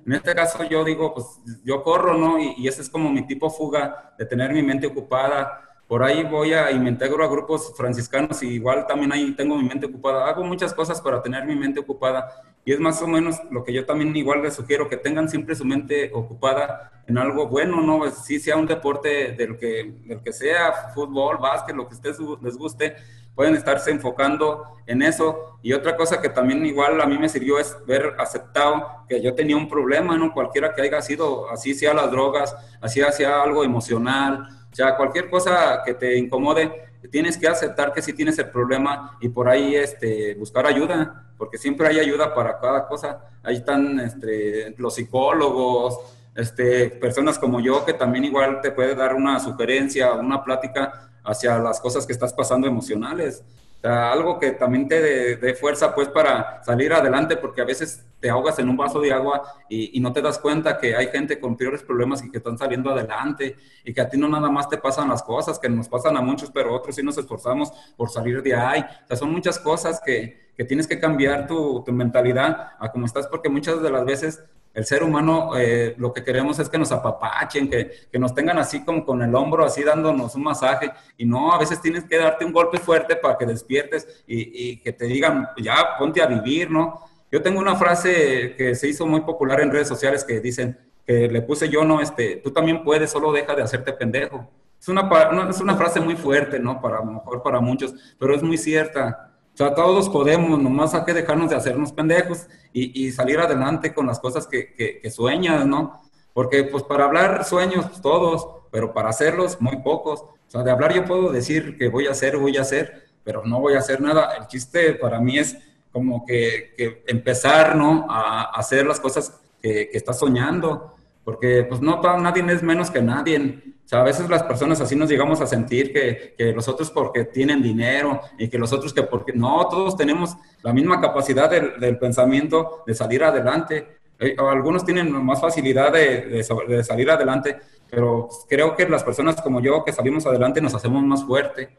en 0.06 0.14
este 0.14 0.34
caso 0.34 0.64
yo 0.64 0.84
digo, 0.84 1.14
pues 1.14 1.40
yo 1.64 1.84
corro, 1.84 2.18
¿no? 2.18 2.40
Y, 2.40 2.68
ese 2.68 2.82
es 2.82 2.90
como 2.90 3.12
mi 3.12 3.28
tipo 3.28 3.50
fuga 3.50 4.16
de 4.18 4.26
tener 4.26 4.54
mi 4.54 4.64
mente 4.64 4.88
ocupada. 4.88 5.62
Por 5.88 6.04
ahí 6.04 6.24
voy 6.24 6.54
a, 6.54 6.72
y 6.72 6.80
me 6.80 6.90
integro 6.90 7.24
a 7.24 7.28
grupos 7.28 7.74
franciscanos 7.76 8.42
y 8.44 8.48
igual 8.48 8.86
también 8.88 9.12
ahí 9.12 9.36
tengo 9.36 9.56
mi 9.56 9.68
mente 9.68 9.88
ocupada. 9.88 10.28
Hago 10.28 10.44
muchas 10.44 10.74
cosas 10.74 11.02
para 11.02 11.22
tener 11.22 11.46
mi 11.46 11.56
mente 11.56 11.80
ocupada 11.80 12.28
y 12.70 12.72
es 12.72 12.80
más 12.80 13.02
o 13.02 13.08
menos 13.08 13.42
lo 13.50 13.64
que 13.64 13.74
yo 13.74 13.84
también 13.84 14.16
igual 14.16 14.44
les 14.44 14.54
sugiero, 14.54 14.88
que 14.88 14.96
tengan 14.96 15.28
siempre 15.28 15.56
su 15.56 15.66
mente 15.66 16.12
ocupada 16.14 17.02
en 17.08 17.18
algo 17.18 17.48
bueno, 17.48 17.82
¿no? 17.82 18.08
Si 18.12 18.40
sea 18.40 18.58
un 18.58 18.68
deporte 18.68 19.32
del 19.32 19.58
que, 19.58 19.96
del 20.06 20.22
que 20.22 20.32
sea, 20.32 20.92
fútbol, 20.94 21.40
básquet, 21.40 21.76
lo 21.76 21.88
que 21.88 21.96
a 21.96 21.98
ustedes 21.98 22.20
les 22.44 22.56
guste, 22.56 22.96
pueden 23.34 23.56
estarse 23.56 23.90
enfocando 23.90 24.66
en 24.86 25.02
eso. 25.02 25.58
Y 25.64 25.74
otra 25.74 25.98
cosa 25.98 26.22
que 26.22 26.30
también 26.30 26.64
igual 26.64 27.02
a 27.02 27.08
mí 27.08 27.18
me 27.18 27.28
sirvió 27.28 27.58
es 27.58 27.76
ver 27.88 28.14
aceptado 28.20 29.04
que 29.10 29.20
yo 29.20 29.34
tenía 29.34 29.58
un 29.58 29.68
problema, 29.68 30.16
¿no? 30.16 30.32
Cualquiera 30.32 30.72
que 30.72 30.84
haya 30.84 31.02
sido, 31.02 31.50
así 31.50 31.74
sea 31.74 31.96
las 31.96 32.12
drogas, 32.12 32.56
así 32.82 33.02
sea 33.14 33.42
algo 33.42 33.64
emocional, 33.64 34.48
o 34.72 34.76
sea, 34.76 34.96
cualquier 34.96 35.28
cosa 35.32 35.82
que 35.84 35.96
te 35.96 36.20
incomode, 36.20 36.89
tienes 37.08 37.38
que 37.38 37.48
aceptar 37.48 37.94
que 37.94 38.02
sí 38.02 38.14
tienes 38.14 38.38
el 38.40 38.50
problema 38.50 39.18
y 39.22 39.30
por 39.30 39.48
ahí 39.48 39.76
este, 39.76 40.36
buscar 40.36 40.66
ayuda, 40.66 41.32
porque 41.38 41.58
siempre 41.58 41.88
hay 41.88 42.00
ayuda 42.00 42.36
para 42.36 42.60
cada 42.60 42.88
cosa. 42.88 43.26
Ahí 43.42 43.56
están 43.58 44.00
este, 44.00 44.76
los 44.78 44.96
psicólogos, 44.96 46.00
este, 46.36 46.90
personas 46.90 47.40
como 47.40 47.60
yo 47.60 47.86
que 47.86 47.94
también 47.94 48.26
igual 48.26 48.60
te 48.62 48.72
puede 48.72 48.96
dar 48.96 49.16
una 49.16 49.40
sugerencia, 49.40 50.14
una 50.14 50.44
plática 50.44 51.10
hacia 51.24 51.58
las 51.60 51.80
cosas 51.80 52.06
que 52.06 52.14
estás 52.14 52.34
pasando 52.34 52.68
emocionales. 52.68 53.44
Algo 53.82 54.38
que 54.40 54.52
también 54.52 54.90
te 54.90 55.38
dé 55.38 55.54
fuerza 55.54 55.96
pues 55.96 56.10
para 56.10 56.62
salir 56.64 56.92
adelante 56.92 57.38
porque 57.38 57.62
a 57.62 57.66
veces 57.66 58.06
te 58.20 58.30
ahogas 58.30 58.60
en 58.60 58.68
un 58.68 58.76
vaso 58.76 59.00
de 59.00 59.14
agua 59.14 59.42
y, 59.70 59.98
no 60.02 60.12
te 60.12 60.22
das 60.22 60.38
cuenta 60.38 60.78
que 60.78 60.96
hay 60.98 61.08
gente 61.08 61.40
con 61.40 61.56
peores 61.56 61.82
problemas 61.84 62.22
y 62.24 62.30
que 62.30 62.40
están 62.40 62.58
saliendo 62.58 62.92
adelante 62.92 63.56
y 63.86 63.94
que 63.94 64.02
a 64.02 64.10
ti 64.10 64.18
no 64.18 64.28
nada 64.28 64.50
más 64.50 64.68
te 64.68 64.78
pasan 64.78 65.08
las 65.08 65.24
cosas, 65.24 65.58
que 65.60 65.70
nos 65.70 65.88
pasan 65.88 66.18
a 66.18 66.22
muchos, 66.22 66.52
pero 66.52 66.74
otros 66.76 66.96
sí 66.96 67.04
nos 67.04 67.18
esforzamos 67.18 67.72
por 67.96 68.10
salir 68.10 68.42
de 68.44 68.54
ahí. 68.54 68.82
O 68.82 69.08
sea, 69.08 69.16
son 69.16 69.32
muchas 69.32 69.58
cosas 69.58 70.02
que, 70.06 70.50
que 70.58 70.66
tienes 70.66 70.86
que 70.86 71.00
cambiar 71.00 71.48
tu, 71.48 71.82
tu 71.86 71.94
mentalidad 71.94 72.72
a 72.80 72.92
cómo 72.92 73.06
estás 73.06 73.28
porque 73.28 73.48
muchas 73.48 73.82
de 73.82 73.90
las 73.90 74.04
veces 74.04 74.44
el 74.74 74.86
ser 74.86 75.04
humano 75.04 75.58
eh, 75.58 75.96
lo 75.98 76.14
que 76.14 76.24
queremos 76.24 76.60
es 76.60 76.70
que 76.70 76.78
nos 76.78 76.92
apapachen, 76.92 77.70
que, 77.70 77.92
que, 78.12 78.20
nos 78.20 78.34
tengan 78.34 78.60
así 78.60 78.84
como 78.84 79.04
con 79.04 79.22
el 79.22 79.34
hombro, 79.34 79.66
así 79.66 79.84
dándonos 79.84 80.36
un 80.36 80.44
masaje. 80.44 80.92
Y 81.18 81.26
no, 81.26 81.52
a 81.52 81.58
veces 81.58 81.82
tienes 81.82 82.04
que 82.06 82.18
darte 82.18 82.46
un 82.46 82.54
golpe 82.54 82.78
fuerte 82.78 83.16
para 83.16 83.38
que 83.38 83.46
despiertes 83.46 84.24
y, 84.28 84.78
que 84.78 84.94
te 84.94 85.06
digan, 85.06 85.50
ya 85.58 85.98
ponte 85.98 86.22
a 86.22 86.28
vivir, 86.28 86.70
¿no? 86.70 87.00
Yo 87.32 87.42
tengo 87.42 87.60
una 87.60 87.76
frase 87.76 88.56
que 88.58 88.76
se 88.76 88.88
hizo 88.88 89.06
muy 89.06 89.22
popular 89.22 89.62
en 89.62 89.72
redes 89.72 89.88
sociales 89.88 90.24
que 90.24 90.40
dicen, 90.40 90.78
que 91.06 91.28
le 91.28 91.42
puse 91.42 91.70
yo, 91.70 91.84
no, 91.84 92.02
este, 92.02 92.38
tú 92.38 92.52
también 92.52 92.84
puedes, 92.84 93.10
solo 93.12 93.32
deja 93.32 93.56
de 93.56 93.64
hacerte 93.64 93.94
pendejo. 93.94 94.50
Es 94.80 94.88
una, 94.88 95.10
es 95.50 95.60
una 95.60 95.76
frase 95.76 96.00
muy 96.00 96.16
fuerte, 96.16 96.60
¿no? 96.60 96.80
Para, 96.80 97.02
mejor 97.02 97.44
para 97.44 97.60
muchos, 97.60 97.94
pero 98.18 98.36
es 98.36 98.44
muy 98.44 98.58
cierta 98.58 99.29
sea, 99.60 99.76
todos 99.76 100.08
podemos, 100.08 100.58
nomás 100.58 100.94
hay 100.96 101.04
que 101.04 101.14
dejarnos 101.14 101.50
de 101.50 101.56
hacernos 101.58 101.92
pendejos 101.92 102.48
y, 102.72 103.06
y 103.06 103.12
salir 103.12 103.40
adelante 103.40 103.94
con 103.94 104.08
las 104.08 104.18
cosas 104.18 104.48
que, 104.48 104.74
que, 104.74 105.12
sueñas, 105.12 105.66
¿no? 105.66 106.02
Porque 106.34 106.64
pues 106.64 106.84
para 106.84 107.04
hablar 107.04 107.44
sueños 107.44 107.86
pues, 107.90 108.02
todos, 108.02 108.48
pero 108.72 108.94
para 108.94 109.10
hacerlos 109.10 109.60
muy 109.60 109.76
pocos. 109.84 110.22
O 110.22 110.36
sea, 110.48 110.64
de 110.64 110.72
hablar 110.72 110.94
yo 110.94 111.04
puedo 111.04 111.30
decir 111.34 111.78
que 111.78 111.90
voy 111.90 112.08
a 112.08 112.12
hacer, 112.12 112.38
voy 112.38 112.56
a 112.56 112.62
hacer, 112.62 113.10
pero 113.26 113.46
no 113.46 113.60
voy 113.60 113.74
a 113.74 113.80
hacer 113.80 114.00
nada. 114.00 114.34
El 114.40 114.48
chiste 114.48 114.94
para 114.94 115.20
mí 115.20 115.38
es 115.38 115.58
como 115.92 116.26
que, 116.26 116.74
que 116.78 117.04
empezar, 117.08 117.76
¿no? 117.76 118.08
A, 118.10 118.44
a, 118.44 118.44
hacer 118.52 118.86
las 118.86 119.02
cosas 119.02 119.42
que, 119.62 119.90
que 119.90 119.98
estás 119.98 120.20
soñando, 120.20 120.96
porque 121.26 121.66
pues 121.68 121.82
no, 121.82 122.02
nadie 122.02 122.46
es 122.54 122.64
menos 122.64 122.90
que 122.90 123.02
nadie. 123.02 123.62
O 123.90 123.92
sea, 123.92 124.02
a 124.02 124.04
veces 124.04 124.30
las 124.30 124.44
personas 124.44 124.80
así 124.82 124.96
nos 124.96 125.10
llegamos 125.10 125.42
a 125.42 125.48
sentir 125.48 125.92
que, 125.92 126.36
que, 126.38 126.54
los 126.54 126.68
otros 126.68 126.92
porque 126.92 127.24
tienen 127.24 127.60
dinero 127.60 128.22
y 128.38 128.48
que 128.48 128.60
los 128.60 128.72
otros 128.72 128.94
que 128.94 129.02
porque... 129.02 129.34
No, 129.34 129.68
todos 129.68 129.98
tenemos 129.98 130.38
la 130.62 130.72
misma 130.72 131.02
capacidad 131.02 131.50
del, 131.50 131.98
pensamiento 131.98 132.84
de 132.86 132.94
salir 132.94 133.24
adelante. 133.24 133.98
Eh, 134.20 134.36
algunos 134.38 134.86
tienen 134.86 135.12
más 135.26 135.42
facilidad 135.42 135.92
de, 135.92 136.44
de, 136.68 136.84
salir 136.84 137.10
adelante, 137.10 137.58
pero 137.90 138.30
creo 138.48 138.76
que 138.76 138.88
las 138.88 139.04
personas 139.04 139.42
como 139.42 139.60
yo 139.60 139.84
que 139.84 139.92
salimos 139.92 140.24
adelante 140.28 140.62
nos 140.62 140.76
hacemos 140.76 141.02
más 141.02 141.24
fuerte. 141.24 141.76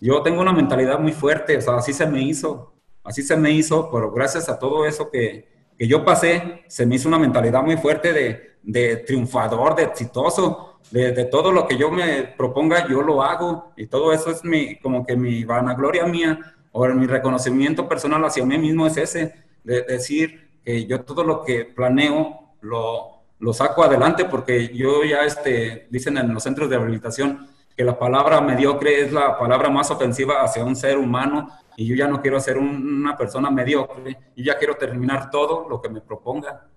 Yo 0.00 0.20
tengo 0.20 0.40
una 0.40 0.52
mentalidad 0.52 0.98
muy 0.98 1.12
fuerte, 1.12 1.58
o 1.58 1.60
sea, 1.60 1.76
así 1.76 1.92
se 1.92 2.06
me 2.06 2.22
hizo, 2.22 2.72
así 3.04 3.22
se 3.22 3.36
me 3.36 3.52
hizo, 3.52 3.88
pero 3.88 4.10
gracias 4.10 4.48
a 4.48 4.58
todo 4.58 4.84
eso 4.84 5.12
que, 5.12 5.46
que 5.78 5.86
yo 5.86 6.04
pasé, 6.04 6.64
se 6.66 6.86
me 6.86 6.96
hizo 6.96 7.06
una 7.06 7.20
mentalidad 7.20 7.62
muy 7.62 7.76
fuerte 7.76 8.12
de, 8.12 8.56
de 8.64 8.96
triunfador, 8.96 9.76
de 9.76 9.84
exitoso 9.84 10.71
de, 10.90 11.24
todo 11.24 11.52
lo 11.52 11.66
que 11.66 11.76
yo 11.76 11.90
me 11.90 12.24
proponga, 12.24 12.88
yo 12.88 13.02
lo 13.02 13.22
hago. 13.22 13.72
Y 13.76 13.86
todo 13.86 14.12
eso 14.12 14.30
es 14.30 14.44
mi, 14.44 14.76
como 14.76 15.06
que 15.06 15.16
mi 15.16 15.44
vanagloria 15.44 16.06
mía 16.06 16.38
o 16.72 16.86
mi 16.88 17.06
reconocimiento 17.06 17.88
personal 17.88 18.24
hacia 18.24 18.44
mí 18.44 18.58
mismo 18.58 18.86
es 18.86 18.96
ese, 18.96 19.34
de, 19.64 19.82
decir 19.82 20.50
que 20.64 20.86
yo 20.86 21.02
todo 21.02 21.24
lo 21.24 21.44
que 21.44 21.64
planeo 21.64 22.54
lo, 22.60 23.22
lo 23.38 23.52
saco 23.52 23.84
adelante 23.84 24.24
porque 24.24 24.68
yo 24.74 25.04
ya, 25.04 25.24
este, 25.24 25.86
dicen 25.90 26.16
en 26.16 26.32
los 26.32 26.42
centros 26.42 26.70
de 26.70 26.76
rehabilitación 26.76 27.48
que 27.76 27.84
la 27.84 27.98
palabra 27.98 28.40
mediocre 28.40 29.00
es 29.00 29.12
la 29.12 29.38
palabra 29.38 29.70
más 29.70 29.90
ofensiva 29.90 30.42
hacia 30.42 30.64
un 30.64 30.76
ser 30.76 30.98
humano 30.98 31.48
y 31.76 31.86
yo 31.86 31.96
ya 31.96 32.06
no 32.06 32.20
quiero 32.20 32.38
ser 32.38 32.58
una 32.58 33.16
persona 33.16 33.50
mediocre, 33.50 34.18
yo 34.36 34.44
ya 34.44 34.58
quiero 34.58 34.74
terminar 34.74 35.30
todo 35.30 35.66
lo 35.68 35.80
que 35.80 35.88
me 35.88 36.00
proponga. 36.00 36.68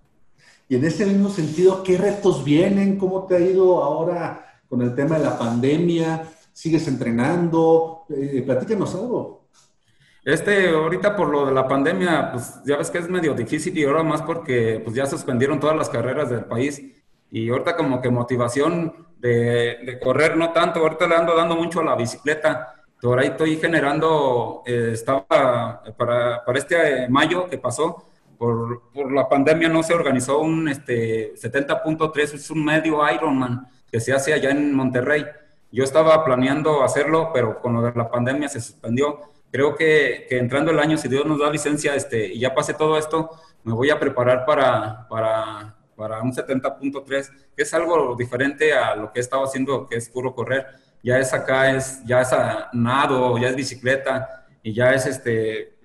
Y 0.68 0.76
en 0.76 0.84
ese 0.84 1.06
mismo 1.06 1.28
sentido, 1.28 1.82
¿qué 1.82 1.96
retos 1.96 2.42
vienen? 2.42 2.98
¿Cómo 2.98 3.26
te 3.26 3.36
ha 3.36 3.40
ido 3.40 3.82
ahora 3.82 4.60
con 4.68 4.82
el 4.82 4.94
tema 4.94 5.18
de 5.18 5.24
la 5.24 5.38
pandemia? 5.38 6.28
¿Sigues 6.52 6.88
entrenando? 6.88 8.04
Eh, 8.08 8.42
platícanos 8.44 8.94
algo. 8.94 9.46
Este, 10.24 10.70
ahorita 10.70 11.14
por 11.14 11.28
lo 11.28 11.46
de 11.46 11.52
la 11.52 11.68
pandemia, 11.68 12.32
pues 12.32 12.54
ya 12.64 12.76
ves 12.76 12.90
que 12.90 12.98
es 12.98 13.08
medio 13.08 13.32
difícil 13.32 13.78
y 13.78 13.84
ahora 13.84 14.02
más 14.02 14.22
porque 14.22 14.80
pues 14.82 14.96
ya 14.96 15.06
suspendieron 15.06 15.60
todas 15.60 15.76
las 15.76 15.88
carreras 15.88 16.28
del 16.30 16.46
país 16.46 16.82
y 17.30 17.48
ahorita 17.48 17.76
como 17.76 18.00
que 18.00 18.10
motivación 18.10 19.06
de, 19.18 20.00
correr 20.02 20.36
no 20.36 20.52
tanto, 20.52 20.80
ahorita 20.80 21.06
le 21.06 21.14
ando 21.14 21.36
dando 21.36 21.54
mucho 21.54 21.78
a 21.78 21.84
la 21.84 21.94
bicicleta. 21.94 22.74
Por 23.00 23.20
ahí 23.20 23.28
estoy 23.28 23.56
generando, 23.56 24.62
eh, 24.66 24.90
estaba 24.94 25.24
para, 25.96 26.44
para 26.44 26.58
este 26.58 27.08
mayo 27.08 27.48
que 27.48 27.58
pasó, 27.58 28.02
por, 28.38 28.90
por, 28.92 29.12
la 29.12 29.28
pandemia 29.28 29.68
no 29.68 29.82
se 29.82 29.94
organizó 29.94 30.40
un 30.40 30.68
este, 30.68 31.34
70.3, 31.34 32.34
es 32.34 32.50
un 32.50 32.64
medio 32.64 32.98
Ironman 33.10 33.68
que 33.90 34.00
se 34.00 34.12
hace 34.12 34.32
allá 34.32 34.50
en 34.50 34.74
Monterrey. 34.74 35.24
Yo 35.70 35.84
estaba 35.84 36.24
planeando 36.24 36.82
hacerlo, 36.82 37.30
pero 37.32 37.60
con 37.60 37.74
lo 37.74 37.82
de 37.82 37.92
la 37.94 38.10
pandemia 38.10 38.48
se 38.48 38.60
suspendió. 38.60 39.20
Creo 39.50 39.74
que, 39.74 40.26
que 40.28 40.38
entrando 40.38 40.70
el 40.70 40.78
año, 40.78 40.96
si 40.96 41.08
Dios 41.08 41.24
nos 41.26 41.38
da 41.38 41.50
licencia 41.50 41.94
este, 41.94 42.26
y 42.26 42.40
ya 42.40 42.54
pase 42.54 42.74
todo 42.74 42.98
esto, 42.98 43.30
me 43.64 43.72
voy 43.72 43.90
a 43.90 43.98
preparar 43.98 44.44
para, 44.44 45.06
para, 45.08 45.76
para 45.96 46.22
un 46.22 46.32
70.3, 46.32 47.30
que 47.56 47.62
es 47.62 47.74
algo 47.74 48.14
diferente 48.16 48.72
a 48.72 48.94
lo 48.96 49.12
que 49.12 49.20
he 49.20 49.22
estado 49.22 49.44
haciendo, 49.44 49.86
que 49.86 49.96
es 49.96 50.08
puro 50.08 50.34
correr. 50.34 50.66
Ya 51.02 51.18
es 51.18 51.32
acá, 51.32 51.70
es, 51.70 52.04
ya 52.04 52.20
es 52.20 52.30
nado, 52.72 53.38
ya 53.38 53.48
es 53.48 53.56
bicicleta 53.56 54.46
y 54.62 54.72
ya 54.72 54.92
es 54.92 55.06
este, 55.06 55.76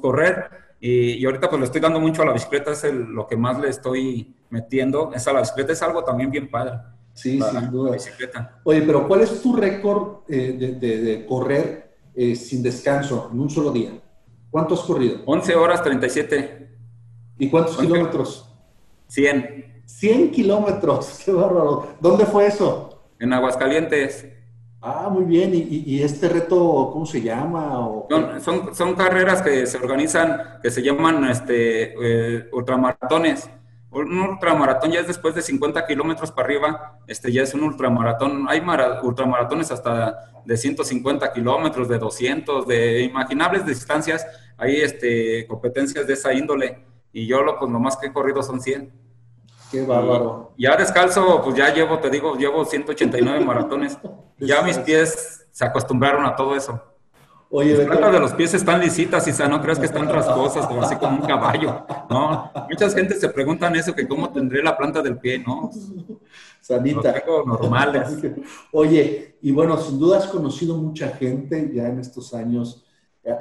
correr 0.00 0.65
y, 0.80 1.24
ahorita 1.24 1.48
pues 1.48 1.60
le 1.60 1.66
estoy 1.66 1.80
dando 1.80 2.00
mucho 2.00 2.22
a 2.22 2.26
la 2.26 2.32
bicicleta, 2.32 2.72
es 2.72 2.84
lo 2.84 3.26
que 3.26 3.36
más 3.36 3.58
le 3.58 3.68
estoy 3.68 4.34
metiendo. 4.50 5.12
Es 5.14 5.26
a 5.26 5.32
la 5.32 5.40
bicicleta, 5.40 5.72
es 5.72 5.82
algo 5.82 6.04
también 6.04 6.30
bien 6.30 6.50
padre. 6.50 6.78
Sí, 7.14 7.40
sin 7.40 7.70
duda. 7.70 7.92
Bicicleta. 7.92 8.60
Oye, 8.64 8.82
pero 8.82 9.08
¿cuál 9.08 9.22
es 9.22 9.40
tu 9.40 9.56
récord 9.56 10.24
eh, 10.28 10.76
de, 10.78 11.26
correr 11.26 11.96
eh, 12.14 12.36
sin 12.36 12.62
descanso 12.62 13.30
en 13.32 13.40
un 13.40 13.48
solo 13.48 13.70
día? 13.70 13.90
¿Cuánto 14.50 14.74
has 14.74 14.80
corrido? 14.80 15.20
11 15.24 15.54
horas 15.54 15.82
37. 15.82 16.68
¿Y 17.38 17.48
cuántos 17.48 17.78
kilómetros? 17.78 18.52
100. 19.08 19.82
100 19.86 20.30
kilómetros, 20.30 21.22
qué 21.24 21.32
bárbaro. 21.32 21.94
¿Dónde 22.00 22.26
fue 22.26 22.46
eso? 22.46 23.02
En 23.18 23.32
Aguascalientes. 23.32 24.26
Ah, 24.88 25.08
muy 25.10 25.24
bien. 25.24 25.50
¿Y, 25.52 26.00
este 26.00 26.28
reto 26.28 26.90
cómo 26.92 27.04
se 27.06 27.20
llama? 27.20 27.76
Son, 28.40 28.72
son, 28.72 28.94
carreras 28.94 29.42
que 29.42 29.66
se 29.66 29.78
organizan, 29.78 30.60
que 30.62 30.70
se 30.70 30.80
llaman 30.80 31.28
este, 31.28 31.94
eh, 32.00 32.48
ultramaratones. 32.52 33.50
un 33.90 34.20
ultramaratón 34.20 34.92
ya 34.92 35.00
es 35.00 35.08
después 35.08 35.34
de 35.34 35.42
50 35.42 35.84
kilómetros 35.88 36.30
para 36.30 36.46
arriba, 36.46 37.00
este 37.08 37.32
ya 37.32 37.42
es 37.42 37.52
un 37.54 37.64
ultramaratón. 37.64 38.46
Hay 38.48 38.62
ultramaratones 39.02 39.72
hasta 39.72 40.42
de 40.44 40.56
150 40.56 41.32
kilómetros, 41.32 41.88
de 41.88 41.98
200, 41.98 42.68
de 42.68 43.02
imaginables 43.02 43.66
distancias. 43.66 44.24
Hay 44.56 44.76
este, 44.76 45.48
competencias 45.48 46.06
de 46.06 46.12
esa 46.12 46.32
índole. 46.32 46.78
Y 47.12 47.26
yo 47.26 47.42
lo, 47.42 47.58
pues, 47.58 47.72
lo 47.72 47.80
más 47.80 47.96
que 47.96 48.06
he 48.06 48.12
corrido 48.12 48.40
son 48.40 48.60
100. 48.60 49.05
Qué 49.70 49.84
bárbaro. 49.84 50.52
ya 50.56 50.76
descalzo, 50.76 51.42
pues 51.42 51.56
ya 51.56 51.72
llevo, 51.72 51.98
te 51.98 52.10
digo, 52.10 52.36
llevo 52.36 52.64
189 52.64 53.44
maratones. 53.44 53.98
ya 54.38 54.62
mis 54.62 54.78
pies 54.78 55.46
se 55.50 55.64
acostumbraron 55.64 56.24
a 56.24 56.36
todo 56.36 56.54
eso. 56.54 56.80
Oye, 57.48 57.76
Las 57.76 57.86
plantas 57.86 58.12
de 58.12 58.18
los 58.18 58.32
pies 58.32 58.54
están 58.54 58.80
lisitas, 58.80 59.26
y 59.28 59.48
no 59.48 59.62
creas 59.62 59.78
que 59.78 59.86
están 59.86 60.08
rasposas, 60.08 60.66
como 60.66 60.82
así 60.82 60.96
como 60.96 61.20
un 61.20 61.26
caballo, 61.26 61.86
¿no? 62.10 62.50
Muchas 62.68 62.92
gente 62.92 63.14
se 63.14 63.28
preguntan 63.28 63.76
eso, 63.76 63.94
que 63.94 64.06
cómo 64.06 64.30
tendré 64.30 64.62
la 64.62 64.76
planta 64.76 65.00
del 65.00 65.16
pie, 65.18 65.38
¿no? 65.38 65.70
Sanita. 66.60 67.14
Los 67.24 67.46
normales. 67.46 68.18
Oye, 68.72 69.38
y 69.40 69.52
bueno, 69.52 69.76
sin 69.76 69.98
duda 69.98 70.18
has 70.18 70.26
conocido 70.26 70.76
mucha 70.76 71.08
gente 71.10 71.70
ya 71.72 71.86
en 71.86 72.00
estos 72.00 72.34
años, 72.34 72.84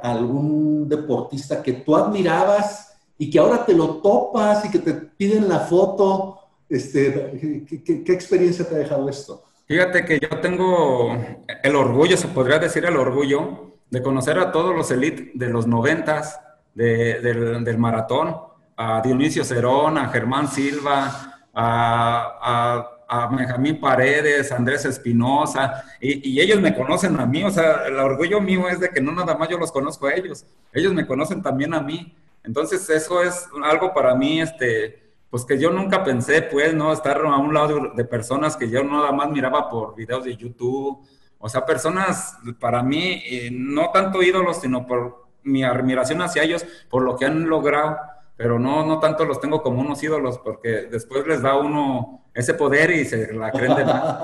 algún 0.03 0.87
deportista 0.87 1.63
que 1.63 1.73
tú 1.73 1.95
admirabas 1.95 2.94
y 3.17 3.29
que 3.29 3.39
ahora 3.39 3.65
te 3.65 3.73
lo 3.73 3.97
topas 3.97 4.65
y 4.65 4.71
que 4.71 4.79
te 4.79 4.93
piden 4.93 5.47
la 5.49 5.59
foto. 5.59 6.39
Este, 6.67 7.65
¿qué, 7.85 8.03
qué 8.03 8.13
experiencia 8.13 8.67
te 8.67 8.75
ha 8.75 8.79
dejado 8.79 9.07
esto? 9.09 9.43
Fíjate 9.67 10.05
que 10.05 10.19
yo 10.19 10.39
tengo 10.41 11.15
el 11.63 11.75
orgullo, 11.75 12.17
se 12.17 12.27
podría 12.27 12.59
decir 12.59 12.85
el 12.85 12.97
orgullo, 12.97 13.73
de 13.89 14.01
conocer 14.01 14.37
a 14.39 14.51
todos 14.51 14.75
los 14.75 14.91
elites 14.91 15.29
de 15.33 15.49
los 15.49 15.67
noventas 15.67 16.39
del, 16.75 17.77
maratón, 17.77 18.35
a 18.75 19.01
Dionisio 19.01 19.43
Cerón, 19.43 19.97
a 19.97 20.09
Germán 20.09 20.47
Silva, 20.47 21.47
a, 21.53 22.91
Benjamín 23.31 23.79
Paredes, 23.79 24.51
Andrés 24.51 24.85
Espinosa, 24.85 25.83
y, 26.01 26.39
ellos 26.39 26.59
me 26.59 26.75
conocen 26.75 27.19
a 27.19 27.25
mí, 27.25 27.43
o 27.43 27.49
sea, 27.49 27.85
el 27.87 27.97
orgullo 27.97 28.41
mío 28.41 28.67
es 28.67 28.79
de 28.79 28.89
que 28.89 28.99
no 28.99 29.13
nada 29.13 29.37
más 29.37 29.47
yo 29.47 29.57
los 29.57 29.71
conozco 29.71 30.07
a 30.07 30.13
ellos, 30.13 30.45
ellos 30.73 30.93
me 30.93 31.07
conocen 31.07 31.41
también 31.41 31.73
a 31.73 31.81
mí. 31.81 32.13
Entonces 32.45 32.89
eso 32.89 33.21
es 33.21 33.47
algo 33.63 33.93
para 33.93 34.15
mí, 34.15 34.41
este, 34.41 35.13
pues 35.29 35.45
que 35.45 35.57
yo 35.59 35.71
nunca 35.71 36.03
pensé, 36.03 36.41
pues, 36.41 36.73
¿no? 36.73 36.93
Estar 36.93 37.17
a 37.25 37.37
un 37.37 37.53
lado 37.53 37.91
de 37.95 38.05
personas 38.05 38.55
que 38.55 38.69
yo 38.69 38.83
nada 38.83 39.11
más 39.11 39.29
miraba 39.29 39.69
por 39.69 39.95
videos 39.95 40.23
de 40.23 40.35
YouTube, 40.35 41.05
o 41.37 41.49
sea, 41.49 41.65
personas 41.65 42.37
para 42.59 42.81
mí, 42.81 43.21
eh, 43.25 43.49
no 43.51 43.91
tanto 43.91 44.23
ídolos, 44.23 44.61
sino 44.61 44.87
por 44.87 45.25
mi 45.43 45.63
admiración 45.63 46.21
hacia 46.21 46.43
ellos, 46.43 46.65
por 46.89 47.03
lo 47.03 47.15
que 47.17 47.25
han 47.25 47.47
logrado, 47.47 47.97
pero 48.37 48.59
no, 48.59 48.85
no 48.85 48.99
tanto 48.99 49.25
los 49.25 49.39
tengo 49.39 49.61
como 49.61 49.81
unos 49.81 50.01
ídolos, 50.03 50.39
porque 50.39 50.87
después 50.89 51.25
les 51.27 51.41
da 51.41 51.57
uno 51.57 52.25
ese 52.33 52.53
poder 52.53 52.91
y 52.91 53.05
se 53.05 53.33
la 53.33 53.51
creen 53.51 53.75
de 53.75 53.85
más. 53.85 54.19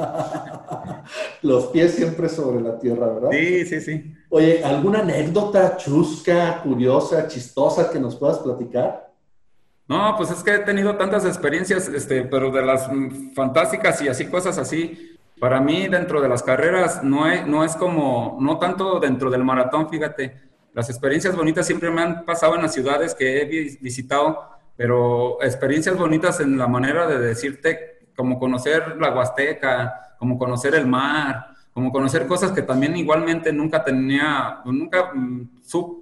los 1.42 1.68
pies 1.68 1.94
siempre 1.94 2.28
sobre 2.28 2.62
la 2.62 2.78
tierra, 2.80 3.08
¿verdad? 3.08 3.30
Sí, 3.32 3.66
sí, 3.66 3.82
sí. 3.82 4.16
Oye, 4.34 4.63
¿alguna 4.63 5.00
anécdota 5.00 5.76
chusca, 5.76 6.62
curiosa, 6.63 7.28
chistosa 7.28 7.91
que 7.91 8.00
nos 8.00 8.15
puedas 8.15 8.39
platicar? 8.39 9.12
No, 9.89 10.15
pues 10.15 10.32
es 10.32 10.41
que 10.41 10.56
he 10.56 10.60
tenido 10.60 10.96
tantas 10.96 11.26
experiencias, 11.26 11.89
este, 11.89 12.24
pero 12.24 12.50
de 12.50 12.62
las 12.62 12.89
fantásticas 13.36 14.02
y 14.02 14.08
así, 14.08 14.28
cosas 14.28 14.58
así, 14.58 15.17
para 15.38 15.60
mí, 15.60 15.89
dentro 15.89 16.22
de 16.22 16.30
las 16.30 16.44
carreras, 16.44 17.04
no 17.04 17.30
es, 17.30 17.46
no 17.46 17.65
es 17.65 17.76
como, 17.76 18.38
no 18.39 18.58
tanto 18.58 19.02
dentro 19.02 19.30
del 19.30 19.44
maratón, 19.44 19.89
fíjate. 19.89 20.39
Las 20.74 20.89
experiencias 20.89 21.36
bonitas 21.36 21.67
siempre 21.67 21.91
me 21.91 22.02
han 22.02 22.24
pasado 22.24 22.56
en 22.56 22.62
las 22.62 22.74
ciudades 22.74 23.13
que 23.13 23.41
he 23.41 23.46
visitado, 23.82 24.50
pero 24.78 25.44
experiencias 25.44 25.98
bonitas 25.98 26.39
en 26.39 26.58
la 26.58 26.67
manera 26.67 27.06
de 27.06 27.20
decirte, 27.20 28.08
como 28.15 28.39
conocer 28.39 28.96
la 28.98 29.13
Huasteca, 29.13 30.15
como 30.17 30.38
conocer 30.38 30.74
el 30.76 30.88
mar, 30.88 31.48
como 31.74 31.92
conocer 31.92 32.28
cosas 32.28 32.52
que 32.52 32.62
también 32.62 32.98
igualmente 32.98 33.54
nunca 33.54 33.84
tenía, 33.84 34.62
nunca 34.66 35.12
mm, 35.14 35.50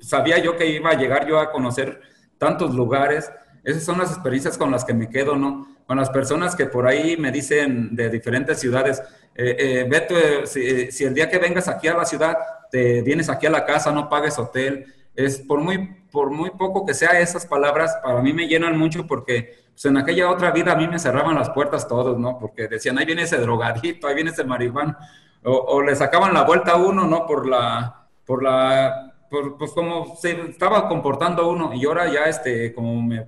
sabía 0.02 0.40
yo 0.40 0.58
que 0.58 0.68
iba 0.68 0.90
a 0.90 0.98
llegar 0.98 1.28
yo 1.28 1.40
a 1.40 1.52
conocer 1.52 2.02
tantos 2.38 2.74
lugares. 2.74 3.32
Esas 3.64 3.84
son 3.84 4.00
las 4.00 4.12
experiencias 4.12 4.58
con 4.58 4.72
las 4.72 4.84
que 4.84 4.94
me 4.94 5.10
quedo, 5.10 5.36
¿no? 5.36 5.68
Con 5.86 5.98
las 5.98 6.10
personas 6.10 6.56
que 6.56 6.66
por 6.66 6.88
ahí 6.88 7.18
me 7.18 7.32
dicen 7.32 7.96
de 7.96 8.10
diferentes 8.10 8.60
ciudades, 8.60 9.02
eh, 9.36 9.88
eh, 9.90 10.92
si, 10.92 11.04
el 11.04 11.14
día 11.14 11.30
que 11.30 11.38
vengas 11.38 11.68
aquí 11.68 11.88
a 11.88 11.96
la 11.96 12.06
ciudad, 12.06 12.38
te 12.72 13.02
vienes 13.02 13.30
aquí 13.30 13.46
a 13.46 13.52
la 13.52 13.66
casa, 13.66 13.92
no 13.92 14.10
pagues 14.10 14.40
hotel. 14.40 14.94
Es 15.16 15.40
por 15.40 15.60
muy, 15.60 16.04
por 16.12 16.32
muy 16.32 16.50
poco 16.52 16.86
que 16.86 16.94
sea 16.94 17.20
esas 17.20 17.46
palabras, 17.46 17.98
para 18.02 18.22
mí 18.22 18.34
me 18.34 18.48
llenan 18.48 18.78
mucho 18.78 19.06
porque 19.06 19.56
pues, 19.72 19.86
en 19.86 19.98
aquella 19.98 20.30
otra 20.30 20.52
vida 20.52 20.72
a 20.72 20.76
mí 20.76 20.88
me 20.88 20.98
cerraban 20.98 21.36
las 21.36 21.50
puertas 21.52 21.88
todos, 21.88 22.18
¿no? 22.18 22.40
Porque 22.40 22.68
decían, 22.68 22.98
ahí 22.98 23.06
viene 23.06 23.24
ese 23.24 23.38
drogadito, 23.38 24.08
ahí 24.08 24.16
viene 24.16 24.32
ese 24.32 24.44
marihuana. 24.44 24.98
O, 25.44 25.82
le 25.82 25.96
sacaban 25.96 26.34
la 26.34 26.44
vuelta 26.44 26.74
a 26.74 26.78
uno, 26.78 27.06
¿no? 27.06 27.26
Por 27.26 27.48
la, 27.48 28.08
por 28.26 28.44
la, 28.44 29.14
por, 29.30 29.58
pues 29.58 29.72
como 29.72 30.16
se 30.18 30.50
estaba 30.50 30.88
comportando 30.88 31.50
uno. 31.50 31.74
Y 31.74 31.86
ahora 31.86 32.12
ya, 32.12 32.26
este, 32.26 32.74
como 32.74 33.02
me 33.02 33.28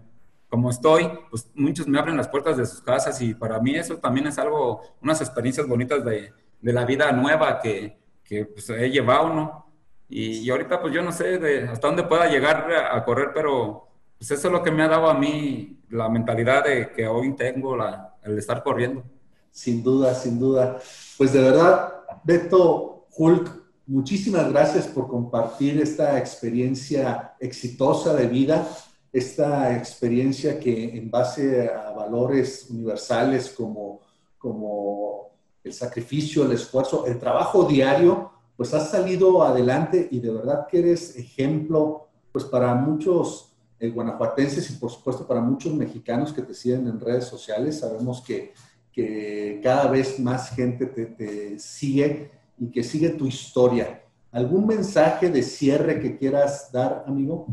como 0.51 0.69
estoy, 0.69 1.09
pues 1.29 1.49
muchos 1.55 1.87
me 1.87 1.97
abren 1.97 2.17
las 2.17 2.27
puertas 2.27 2.57
de 2.57 2.65
sus 2.65 2.81
casas 2.81 3.21
y 3.21 3.33
para 3.33 3.61
mí 3.61 3.73
eso 3.73 3.95
también 3.99 4.27
es 4.27 4.37
algo, 4.37 4.81
unas 5.01 5.21
experiencias 5.21 5.65
bonitas 5.65 6.03
de, 6.03 6.33
de 6.59 6.73
la 6.73 6.83
vida 6.83 7.09
nueva 7.13 7.61
que, 7.61 7.97
que 8.25 8.45
pues, 8.45 8.69
he 8.69 8.89
llevado, 8.89 9.29
¿no? 9.29 9.65
Y, 10.09 10.49
ahorita 10.49 10.81
pues 10.81 10.93
yo 10.93 11.01
no 11.01 11.13
sé 11.13 11.37
de 11.37 11.69
hasta 11.69 11.87
dónde 11.87 12.03
pueda 12.03 12.29
llegar 12.29 12.69
a, 12.69 13.01
correr, 13.05 13.31
pero 13.33 13.87
pues 14.17 14.29
eso 14.31 14.49
es 14.49 14.53
lo 14.53 14.61
que 14.61 14.71
me 14.71 14.83
ha 14.83 14.89
dado 14.89 15.09
a 15.09 15.13
mí 15.13 15.79
la 15.89 16.09
mentalidad 16.09 16.65
de 16.65 16.91
que 16.91 17.07
hoy 17.07 17.33
tengo, 17.33 17.77
la, 17.77 18.15
el 18.21 18.37
estar 18.37 18.61
corriendo. 18.61 19.05
Sin 19.51 19.81
duda, 19.81 20.13
sin 20.13 20.37
duda. 20.37 20.79
Pues 21.17 21.31
de 21.31 21.41
verdad, 21.41 22.00
Beto 22.23 23.07
Hulk, 23.15 23.63
muchísimas 23.87 24.49
gracias 24.51 24.87
por 24.87 25.07
compartir 25.07 25.81
esta 25.81 26.17
experiencia 26.17 27.35
exitosa 27.39 28.13
de 28.13 28.27
vida 28.27 28.67
esta 29.11 29.75
experiencia 29.75 30.59
que 30.59 30.97
en 30.97 31.11
base 31.11 31.69
a 31.69 31.91
valores 31.91 32.67
universales 32.69 33.49
como, 33.49 33.99
como 34.37 35.31
el 35.63 35.73
sacrificio, 35.73 36.45
el 36.45 36.53
esfuerzo, 36.53 37.05
el 37.05 37.19
trabajo 37.19 37.65
diario, 37.65 38.31
pues 38.55 38.73
has 38.73 38.89
salido 38.89 39.43
adelante 39.43 40.07
y 40.11 40.19
de 40.19 40.31
verdad 40.31 40.67
que 40.67 40.79
eres 40.79 41.15
ejemplo 41.17 42.07
pues 42.31 42.45
para 42.45 42.73
muchos 42.73 43.51
eh, 43.79 43.89
guanajuatenses 43.89 44.69
y 44.69 44.73
por 44.73 44.89
supuesto 44.89 45.27
para 45.27 45.41
muchos 45.41 45.73
mexicanos 45.73 46.31
que 46.31 46.43
te 46.43 46.53
siguen 46.53 46.87
en 46.87 46.99
redes 46.99 47.25
sociales. 47.25 47.79
Sabemos 47.79 48.21
que, 48.21 48.53
que 48.91 49.59
cada 49.63 49.89
vez 49.89 50.19
más 50.19 50.55
gente 50.55 50.85
te, 50.85 51.05
te 51.05 51.59
sigue 51.59 52.31
y 52.59 52.71
que 52.71 52.83
sigue 52.83 53.09
tu 53.09 53.25
historia. 53.25 54.01
¿Algún 54.31 54.67
mensaje 54.67 55.29
de 55.29 55.43
cierre 55.43 55.99
que 55.99 56.17
quieras 56.17 56.71
dar, 56.71 57.03
amigo? 57.07 57.47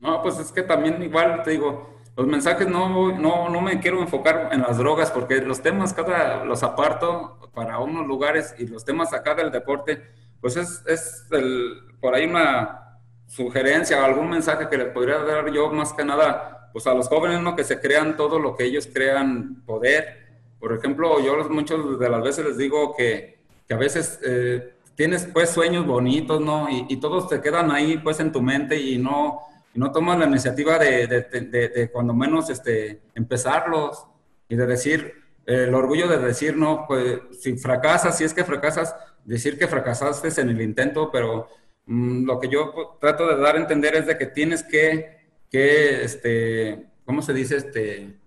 No, 0.00 0.22
pues 0.22 0.38
es 0.38 0.52
que 0.52 0.62
también 0.62 1.02
igual 1.02 1.42
te 1.42 1.52
digo, 1.52 1.96
los 2.16 2.26
mensajes 2.26 2.66
no, 2.66 3.12
no, 3.18 3.50
no 3.50 3.60
me 3.60 3.78
quiero 3.78 4.00
enfocar 4.00 4.48
en 4.52 4.62
las 4.62 4.78
drogas 4.78 5.10
porque 5.10 5.42
los 5.42 5.60
temas 5.60 5.92
cada 5.92 6.44
los 6.44 6.62
aparto 6.62 7.50
para 7.52 7.78
unos 7.78 8.06
lugares 8.06 8.54
y 8.58 8.66
los 8.66 8.84
temas 8.84 9.12
acá 9.12 9.34
del 9.34 9.50
deporte, 9.50 10.02
pues 10.40 10.56
es, 10.56 10.82
es 10.86 11.26
el, 11.30 11.96
por 12.00 12.14
ahí 12.14 12.26
una 12.26 13.00
sugerencia 13.26 14.00
o 14.00 14.04
algún 14.04 14.30
mensaje 14.30 14.68
que 14.68 14.78
le 14.78 14.86
podría 14.86 15.18
dar 15.18 15.50
yo 15.52 15.70
más 15.70 15.92
que 15.92 16.04
nada, 16.04 16.70
pues 16.72 16.86
a 16.86 16.94
los 16.94 17.08
jóvenes, 17.08 17.40
¿no? 17.40 17.54
Que 17.54 17.64
se 17.64 17.80
crean 17.80 18.16
todo 18.16 18.38
lo 18.38 18.56
que 18.56 18.64
ellos 18.64 18.88
crean 18.90 19.62
poder. 19.66 20.25
Por 20.66 20.76
ejemplo, 20.76 21.20
yo 21.20 21.48
muchas 21.48 21.78
de 21.96 22.08
las 22.08 22.24
veces 22.24 22.44
les 22.44 22.58
digo 22.58 22.92
que, 22.96 23.38
que 23.68 23.74
a 23.74 23.76
veces 23.76 24.18
eh, 24.24 24.72
tienes 24.96 25.24
pues 25.32 25.50
sueños 25.50 25.86
bonitos, 25.86 26.40
¿no? 26.40 26.68
Y, 26.68 26.86
y 26.88 26.96
todos 26.96 27.28
te 27.28 27.40
quedan 27.40 27.70
ahí 27.70 27.98
pues 27.98 28.18
en 28.18 28.32
tu 28.32 28.42
mente 28.42 28.76
y 28.76 28.98
no 28.98 29.42
y 29.72 29.78
no 29.78 29.92
tomas 29.92 30.18
la 30.18 30.26
iniciativa 30.26 30.76
de, 30.76 31.06
de, 31.06 31.20
de, 31.22 31.90
cuando 31.92 32.14
menos 32.14 32.50
este, 32.50 33.00
empezarlos 33.14 34.08
y 34.48 34.56
de 34.56 34.66
decir, 34.66 35.14
el 35.46 35.72
orgullo 35.72 36.08
de 36.08 36.18
decir, 36.18 36.56
no, 36.56 36.84
pues 36.88 37.20
si 37.38 37.56
fracasas, 37.56 38.18
si 38.18 38.24
es 38.24 38.34
que 38.34 38.42
fracasas, 38.42 38.96
decir 39.24 39.60
que 39.60 39.68
fracasaste 39.68 40.40
en 40.40 40.48
el 40.48 40.60
intento, 40.60 41.12
pero 41.12 41.48
mm, 41.86 42.26
lo 42.26 42.40
que 42.40 42.48
yo 42.48 42.98
trato 43.00 43.28
de 43.28 43.40
dar 43.40 43.54
a 43.54 43.60
entender 43.60 43.94
es 43.94 44.06
de 44.08 44.18
que 44.18 44.26
tienes 44.26 44.64
que, 44.64 45.28
que 45.48 46.02
este, 46.02 46.86
¿cómo 47.04 47.22
se 47.22 47.34
dice? 47.34 47.56
Este, 47.58 48.18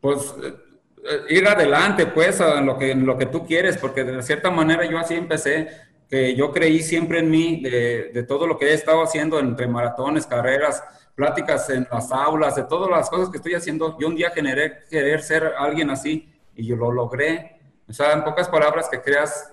pues 0.00 0.34
eh, 0.42 0.52
ir 1.28 1.46
adelante, 1.46 2.06
pues, 2.06 2.40
en 2.40 2.66
lo 2.66 2.78
que, 2.78 2.92
en 2.92 3.06
lo 3.06 3.16
que 3.16 3.26
tú 3.26 3.46
quieres, 3.46 3.76
porque 3.78 4.04
de 4.04 4.22
cierta 4.22 4.50
manera 4.50 4.84
yo 4.84 4.98
así 4.98 5.14
empecé 5.14 5.68
que 6.08 6.36
yo 6.36 6.52
creí 6.52 6.82
siempre 6.82 7.18
en 7.18 7.30
mí, 7.30 7.60
de, 7.62 8.24
todo 8.28 8.46
lo 8.46 8.58
que 8.58 8.66
he 8.66 8.74
estado 8.74 9.02
haciendo 9.02 9.38
entre 9.38 9.66
maratones, 9.66 10.26
carreras, 10.26 10.82
pláticas 11.14 11.68
en 11.70 11.86
las 11.90 12.12
aulas, 12.12 12.54
de 12.54 12.64
todas 12.64 12.90
las 12.90 13.10
cosas 13.10 13.30
que 13.30 13.38
estoy 13.38 13.54
haciendo. 13.54 13.96
Yo 13.98 14.08
un 14.08 14.16
día 14.16 14.30
generé 14.30 14.84
querer 14.88 15.22
ser 15.22 15.52
alguien 15.58 15.90
así 15.90 16.32
y 16.54 16.66
yo 16.66 16.76
lo 16.76 16.92
logré. 16.92 17.58
O 17.88 17.92
sea, 17.92 18.12
en 18.12 18.22
pocas 18.22 18.48
palabras, 18.48 18.88
que 18.88 19.00
creas 19.00 19.52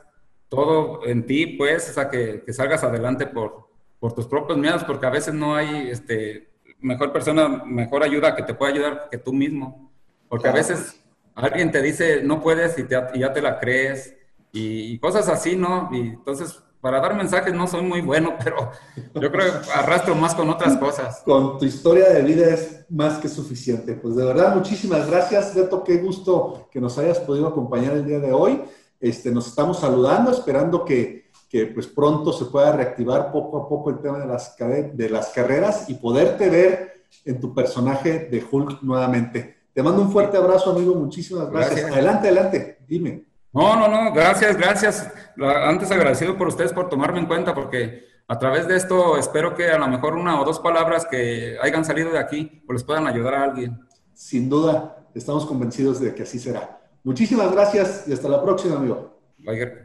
todo 0.50 1.06
en 1.06 1.26
ti, 1.26 1.48
pues, 1.48 1.90
o 1.90 1.94
sea, 1.94 2.10
que, 2.10 2.44
que 2.46 2.54
salgas 2.54 2.84
adelante 2.84 3.26
por, 3.26 3.70
por 4.00 4.14
tus 4.14 4.28
propios 4.28 4.58
miedos, 4.58 4.84
porque 4.84 5.06
a 5.06 5.10
veces 5.10 5.34
no 5.34 5.56
hay 5.56 5.90
este, 5.90 6.50
mejor 6.80 7.12
persona, 7.12 7.48
mejor 7.48 8.04
ayuda 8.04 8.36
que 8.36 8.44
te 8.44 8.54
pueda 8.54 8.72
ayudar 8.72 9.08
que 9.10 9.18
tú 9.18 9.34
mismo. 9.34 9.92
Porque 10.28 10.48
a 10.48 10.52
veces 10.52 11.03
alguien 11.36 11.72
te 11.72 11.82
dice 11.82 12.22
no 12.24 12.42
puedes 12.42 12.78
y, 12.78 12.86
ya 12.88 13.34
te 13.34 13.42
la 13.42 13.60
crees 13.60 14.16
y, 14.52 15.00
cosas 15.00 15.28
así, 15.30 15.56
¿no? 15.56 15.90
Y 15.92 16.00
entonces, 16.00 16.60
para 16.80 17.00
dar 17.00 17.16
mensajes 17.16 17.54
no 17.54 17.66
soy 17.66 17.82
muy 17.82 18.02
bueno, 18.02 18.36
pero 18.44 18.72
yo 19.16 19.32
creo 19.32 19.62
que 19.62 19.72
arrastro 19.72 20.16
más 20.16 20.36
con 20.36 20.50
otras 20.50 20.78
cosas. 20.78 21.22
Con 21.26 21.58
tu 21.58 21.66
historia 21.66 22.10
de 22.10 22.22
vida 22.22 22.54
es 22.54 22.86
más 22.90 23.18
que 23.18 23.30
suficiente. 23.30 23.94
Pues 23.94 24.16
de 24.16 24.26
verdad, 24.26 24.56
muchísimas 24.56 25.10
gracias, 25.10 25.56
Beto. 25.56 25.84
Qué 25.84 25.98
gusto 25.98 26.68
que 26.72 26.80
nos 26.80 26.98
hayas 27.00 27.20
podido 27.20 27.48
acompañar 27.48 27.94
el 27.94 28.06
día 28.06 28.20
de 28.20 28.32
hoy. 28.32 28.62
Este, 29.00 29.32
nos 29.32 29.48
estamos 29.48 29.80
saludando, 29.80 30.32
esperando 30.32 30.86
que, 30.86 31.32
que 31.50 31.66
pues 31.66 31.88
pronto 31.88 32.32
se 32.32 32.46
pueda 32.46 32.72
reactivar 32.72 33.32
poco 33.32 33.58
a 33.58 33.68
poco 33.68 33.90
el 33.90 34.00
tema 34.00 34.20
de 34.20 34.28
las, 34.28 34.56
de 34.58 35.10
las 35.10 35.30
carreras 35.30 35.90
y 35.90 35.96
poderte 35.96 36.50
ver 36.50 37.04
en 37.26 37.40
tu 37.40 37.54
personaje 37.54 38.28
de 38.30 38.46
Hulk 38.50 38.82
nuevamente. 38.84 39.63
Te 39.74 39.82
mando 39.82 40.02
un 40.02 40.12
fuerte 40.12 40.38
abrazo, 40.38 40.72
amigo. 40.72 40.94
Muchísimas 40.96 41.50
gracias. 41.50 41.92
Adelante, 41.92 42.28
adelante. 42.28 42.78
Dime. 42.88 43.26
No, 43.52 43.76
no, 43.76 43.88
no. 43.88 44.14
Gracias, 44.14 44.56
gracias. 44.58 45.12
Antes 45.38 45.92
agradecido 45.92 46.38
por 46.38 46.48
ustedes 46.48 46.74
por 46.74 46.90
tomarme 46.90 47.20
en 47.20 47.26
cuenta, 47.26 47.54
porque 47.54 48.06
a 48.28 48.38
través 48.40 48.68
de 48.68 48.76
esto 48.76 49.18
espero 49.18 49.56
que 49.56 49.70
a 49.70 49.78
lo 49.78 49.88
mejor 49.88 50.16
una 50.16 50.40
o 50.40 50.46
dos 50.46 50.60
palabras 50.60 51.06
que 51.06 51.58
hayan 51.62 51.84
salido 51.84 52.12
de 52.12 52.20
aquí 52.20 52.64
pues 52.66 52.78
les 52.80 52.84
puedan 52.84 53.08
ayudar 53.08 53.36
a 53.36 53.44
alguien. 53.44 53.80
Sin 54.14 54.50
duda, 54.50 55.08
estamos 55.14 55.46
convencidos 55.46 56.00
de 56.00 56.14
que 56.14 56.24
así 56.24 56.40
será. 56.40 56.80
Muchísimas 57.04 57.52
gracias 57.52 58.06
y 58.08 58.14
hasta 58.14 58.30
la 58.30 58.42
próxima, 58.42 58.76
amigo. 58.76 59.20
Bye. 59.40 59.83